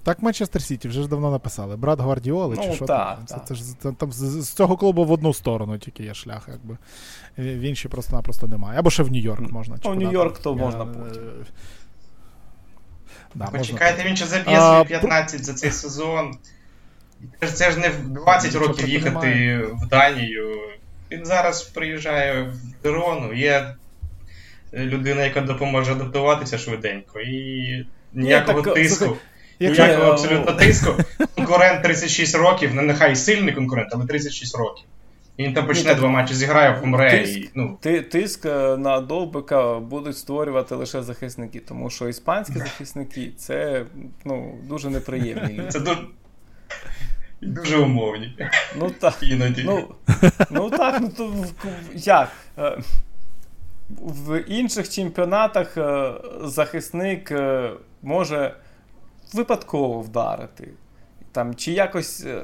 [0.04, 1.76] Так Манчестер Сіті вже ж давно написали.
[1.76, 3.24] Брат Гвардіоли, ну, чи що та, там?
[3.26, 3.34] Та.
[3.34, 6.48] Це, це ж там, там з, з цього клубу в одну сторону тільки є шлях,
[6.48, 6.78] якби.
[7.38, 8.78] В інші просто-напросто немає.
[8.78, 9.76] Або ще в Нью-Йорк можна.
[9.84, 11.22] Ну, в Нью-Йорк то можна потім.
[13.34, 14.10] Да, Почекайте, можна.
[14.10, 16.38] він ще заб'є свої 15 за цей сезон.
[17.52, 19.66] Це ж не в 20 років їхати немає.
[19.66, 20.58] в Данію.
[21.10, 23.74] Він зараз приїжджає в Дерону, є
[24.72, 29.16] людина, яка допоможе адаптуватися швиденько, і ніякого Ні, так, тиску.
[29.58, 30.92] Слухай, Ніякого абсолютно тиску.
[31.36, 34.84] Конкурент 36 років, не нехай сильний конкурент, але 36 років.
[35.36, 37.10] І він там почне Ні, два матчі зіграє, помре.
[37.10, 37.78] Тиск, і, ну.
[38.10, 43.84] тиск е, на Довбика будуть створювати лише захисники, тому що іспанські захисники це
[44.24, 45.62] ну, дуже неприємні.
[45.68, 46.00] Це дуже
[47.42, 48.38] дуже умовні.
[48.78, 49.18] Ну так.
[49.22, 49.62] Іноді.
[49.66, 49.94] Ну,
[50.50, 51.32] ну так, ну то
[51.94, 52.32] як?
[52.58, 52.78] Е,
[53.98, 57.32] в інших чемпіонатах е, захисник
[58.02, 58.54] може
[59.32, 60.68] випадково вдарити,
[61.32, 62.42] там, чи якось е,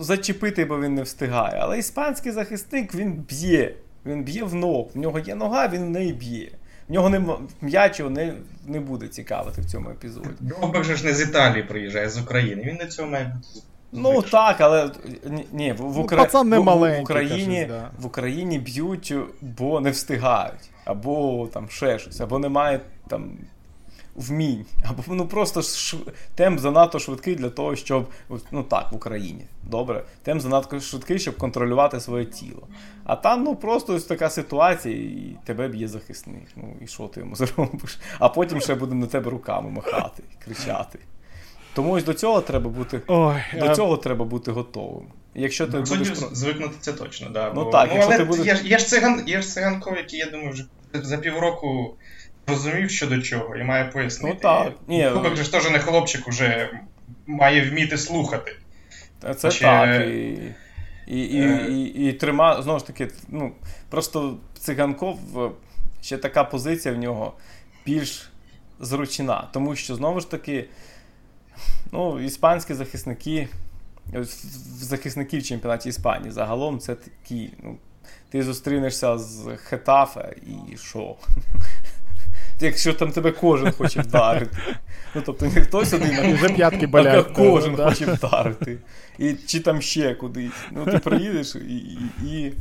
[0.00, 1.58] зачепити, бо він не встигає.
[1.60, 3.74] Але іспанський захисник він б'є.
[4.06, 4.90] Він б'є в ногу.
[4.94, 6.50] В нього є нога, він в неї б'є.
[6.88, 7.22] В нього не
[7.60, 8.34] м'яч не
[8.66, 10.28] не буде цікавити в цьому епізоді.
[10.40, 12.62] Довбик же ж не з Італії приїжджає, з України.
[12.66, 13.16] Він на цьому.
[13.92, 14.90] Ну так, але
[15.52, 16.28] ні, в, в, Укра...
[16.34, 17.90] ну, не в, Україні кажуть, да.
[17.98, 23.30] в Україні б'ють, бо не встигають, або там ще щось, або немає там
[24.14, 25.96] вмінь, або ну просто ш...
[26.34, 28.08] темп занадто швидкий для того, щоб
[28.50, 29.44] ну так, в Україні.
[29.62, 32.68] Добре, темп занадто швидкий, щоб контролювати своє тіло.
[33.04, 36.48] А там ну просто ось така ситуація, і тебе б'є захисник.
[36.56, 37.98] Ну і що ти йому зробиш?
[38.18, 40.98] А потім ще буде на тебе руками махати, кричати.
[41.74, 43.74] Тому ось до цього треба бути Ой, до а...
[43.74, 45.06] цього треба бути готовим.
[45.34, 46.18] Якщо ти ну, будеш...
[46.18, 47.52] звикнути це точно, да.
[47.54, 47.70] Ну, бо...
[47.70, 48.46] так, ну, якщо але ти будеш...
[48.46, 51.96] є, є ж циган, є ж циганков, який, я думаю, вже за півроку
[52.46, 54.34] розумів, що до чого, і має пояснити.
[54.34, 54.72] Ну так.
[54.88, 56.70] Ні, Кубок же ж теж не хлопчик уже
[57.26, 58.56] має вміти слухати.
[59.36, 59.60] Це Чи...
[59.60, 60.06] так.
[60.06, 60.38] І
[61.06, 61.66] і, і, е.
[61.70, 63.52] і, і, трима, знову ж таки, ну,
[63.88, 65.18] просто циганков
[66.02, 67.32] ще така позиція в нього
[67.86, 68.30] більш
[68.80, 69.48] зручна.
[69.52, 70.68] Тому що, знову ж таки,
[71.92, 73.48] ну, іспанські захисники,
[74.78, 77.50] захисники в чемпіонаті Іспанії загалом це такі.
[77.62, 77.76] ну,
[78.30, 81.16] Ти зустрінешся з Хетафе і що?
[82.60, 84.56] Якщо там тебе кожен хоче вдарити.
[85.14, 87.26] Ну, тобто не хтось один, а вже п'ятки болять.
[87.30, 88.78] А кожен да, хоче вдарити.
[89.18, 90.52] І Чи там ще кудись.
[90.70, 92.52] Ну, ти приїдеш і, і, і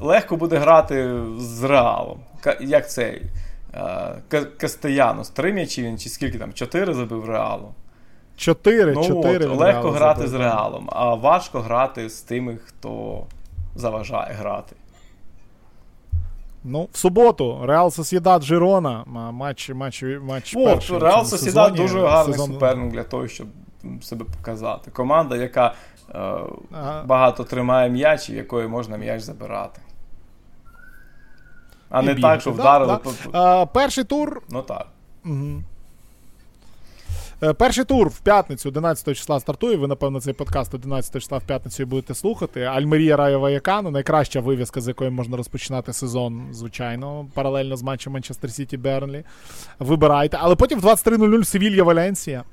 [0.00, 2.20] легко буде грати з реалом.
[2.60, 3.22] Як цей
[4.58, 5.30] Кастеянос.
[5.30, 6.52] Три м'ячі він, чи скільки там?
[6.52, 7.74] Чотири забив реалу.
[8.36, 9.46] Чотири, ну, чотири.
[9.46, 10.30] От, легко грати забив.
[10.30, 13.22] з реалом, а важко грати з тими, хто
[13.74, 14.76] заважає грати.
[16.68, 19.04] Ну, в суботу Реал Сосідат Жирона.
[19.06, 20.98] Матч матч, матч О, перший.
[20.98, 22.52] Реал Сосідат дуже гарний сезон...
[22.52, 23.46] суперник для того, щоб
[24.02, 24.90] себе показати.
[24.90, 25.74] Команда, яка
[26.10, 26.18] е,
[26.72, 27.02] ага.
[27.06, 29.80] багато тримає м'яч, і якої можна м'яч забирати.
[31.90, 32.28] А І не бігти.
[32.28, 32.98] так, що вдарили.
[33.04, 33.38] Да, да.
[33.40, 34.42] А, перший тур.
[34.50, 34.86] Ну так.
[35.24, 35.62] Угу.
[37.42, 39.76] Е, перший тур в п'ятницю, 11 числа стартує.
[39.76, 42.62] Ви, напевно, цей подкаст 11 числа в п'ятницю будете слухати.
[42.62, 48.50] Альмерія Райо Ваякану, найкраща вивіска, з якої можна розпочинати сезон, звичайно, паралельно з матчем Манчестер
[48.50, 49.24] Сіті Бернлі.
[49.78, 50.38] Вибирайте.
[50.40, 52.44] Але потім в 23.00 Севілья Валенсія.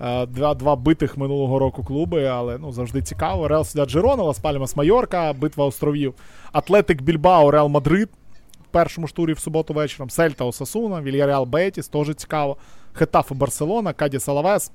[0.00, 3.48] Е, два два битих минулого року клуби, але ну завжди цікаво.
[3.48, 6.14] Реал Сідат Джерона, Лас Пальмас Майорка, битва островів,
[6.52, 8.08] Атлетик Більбао, Реал Мадрид
[8.72, 12.56] в же турі в суботу вечором, Сельта Осасуна, Вільяреал Бетіс, теж цікаво.
[12.92, 14.72] Хетаф Барселона, Кадіс Алавес.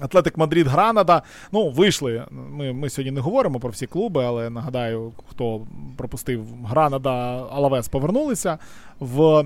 [0.00, 1.22] Атлетик Мадрид Гранада.
[1.52, 2.24] Ну, вийшли.
[2.30, 5.66] Ми ми сьогодні не говоримо про всі клуби, але нагадаю, хто
[5.96, 7.10] пропустив Гранада,
[7.50, 8.58] Алавес повернулися
[9.00, 9.44] в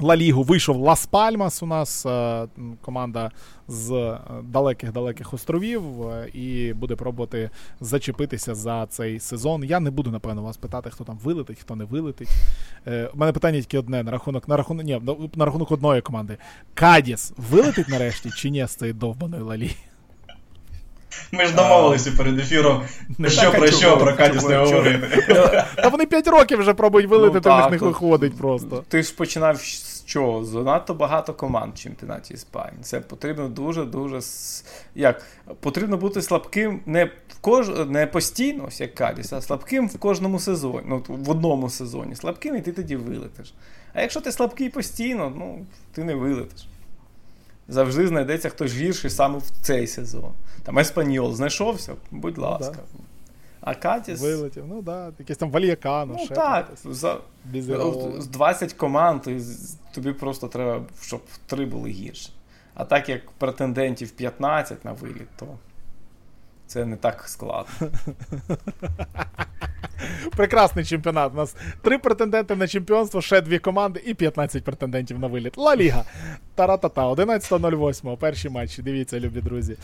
[0.00, 1.62] Ла Лігу вийшов Лас Пальмас.
[1.62, 2.46] У нас е,
[2.80, 3.30] команда
[3.68, 9.64] з далеких-далеких островів е, і буде пробувати зачепитися за цей сезон.
[9.64, 12.28] Я не буду, напевно, вас питати, хто там вилетить, хто не вилетить.
[12.86, 15.00] Е, у мене питання тільки одне: на рахунок на рахунок, ні,
[15.34, 16.36] на рахунок одної команди.
[16.74, 19.76] Кадіс вилетить нарешті чи ні з цієї довбаної Лалі?
[21.32, 22.82] Ми ж домовилися перед ефіром.
[23.18, 25.24] Не що про що, про Кадіс не говорити.
[25.76, 28.84] Та вони 5 років вже пробують вилити, то в них не виходить просто.
[28.88, 29.60] Ти ж починав
[30.10, 32.82] що занадто багато команд в чемпіонаті Іспанії.
[32.82, 34.20] Це потрібно дуже-дуже
[34.94, 35.22] як
[35.60, 37.68] потрібно бути слабким не в кож...
[37.88, 40.82] не постійно, ось як Кадіс, а слабким в кожному сезоні.
[40.86, 42.16] Ну, в одному сезоні.
[42.16, 43.54] Слабким і ти тоді вилетиш.
[43.92, 46.68] А якщо ти слабкий постійно, ну ти не вилетиш.
[47.68, 50.32] Завжди знайдеться хтось гірший саме в цей сезон.
[50.62, 52.78] Там Еспаньол знайшовся, будь ну ласка.
[52.78, 53.04] Ну, да.
[53.60, 54.20] А Катіс...
[54.20, 56.16] Вилетів, ну так, якийсь там Вальякано.
[56.18, 57.18] Ну так, за...
[58.18, 59.40] з 20 команд і
[59.94, 62.30] тобі просто треба, щоб три були гірші.
[62.74, 65.46] А так як претендентів 15 на виліт, то
[66.66, 67.90] це не так складно.
[70.36, 71.32] Прекрасний чемпіонат.
[71.32, 75.58] У нас три претенденти на чемпіонство, ще дві команди і 15 претендентів на виліт.
[75.58, 76.04] Ла Ліга.
[76.60, 78.16] Та-ра-та-та, 11.08.
[78.16, 78.82] Перші матчі.
[78.82, 79.76] Дивіться, любі друзі.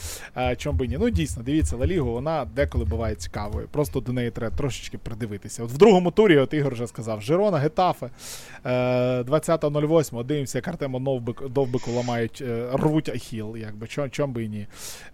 [0.57, 0.97] Чом би ні?
[1.01, 3.69] Ну, дійсно, дивіться, Ла Лігу, вона деколи буває цікавою.
[3.71, 5.65] Просто до неї треба трошечки придивитися.
[5.65, 8.11] От в другому турі, от Ігор вже сказав, Жирона, Гетафе.
[8.65, 10.25] 20.08.
[10.25, 13.57] Дивимося, як Артему Новбик, Довбику ламають, е, рвуть ахіл.
[13.57, 14.67] Якби, чом, чом би і ні.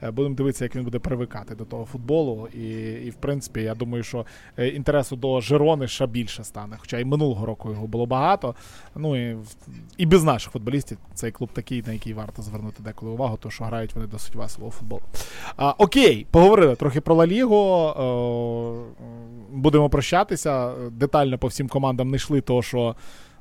[0.03, 2.49] Е, будемо дивитися, як він буде привикати до того футболу.
[2.55, 2.69] І,
[3.07, 4.27] і в принципі, я думаю, що
[4.59, 6.77] е, інтересу до Жирони ще більше стане.
[6.79, 8.55] Хоча і минулого року його було багато.
[8.95, 9.37] Ну і
[9.97, 13.65] і без наших футболістів цей клуб такий, на який варто звернути деколи увагу, тому що
[13.65, 15.01] грають вони досить весело у футбол.
[15.57, 17.95] А, Окей, поговорили трохи про Ла Лігу.
[19.53, 20.73] Будемо прощатися.
[20.91, 22.95] Детально по всім командам не йшли, того що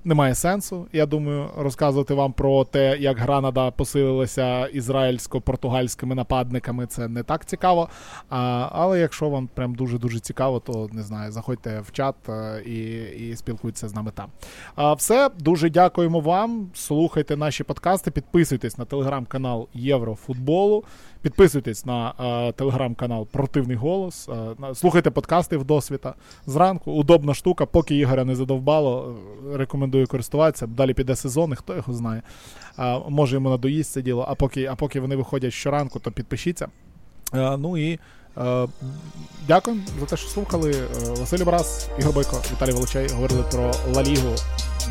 [0.04, 6.86] немає сенсу, я думаю, розказувати вам про те, як Гранада посилилася ізраїльсько-португальськими нападниками.
[6.86, 7.90] Це не так цікаво.
[8.30, 13.02] А, Але якщо вам прям дуже-дуже цікаво, то не знаю, заходьте в чат е, і
[13.30, 14.30] і спілкуйтеся з нами там.
[14.76, 16.70] А, Все, дуже дякуємо вам.
[16.74, 20.84] Слухайте наші подкасти, підписуйтесь на телеграм-канал Єврофутболу.
[21.22, 24.30] Підписуйтесь на е, телеграм-канал Противний голос.
[24.30, 26.14] Е, слухайте подкасти в досвіта
[26.46, 26.92] зранку.
[26.92, 29.16] Удобна штука, поки Ігоря не задовбало.
[29.54, 30.68] Е, рекомендую користуватися.
[30.68, 32.22] Далі піде сезон, і хто його знає.
[32.80, 34.26] Е, може йому надоїсть це діло.
[34.30, 36.68] А поки а поки вони виходять щоранку, то підпишіться.
[37.34, 38.00] Е, ну і
[38.38, 38.68] е,
[39.48, 40.76] дякую за те, що слухали.
[41.20, 44.36] Василь Брас, Ігор Бойко, Віталій Волочай говорили про Ла Лігу.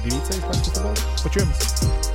[0.05, 0.93] Дивіться і футбол.
[1.22, 2.10] Почуємось.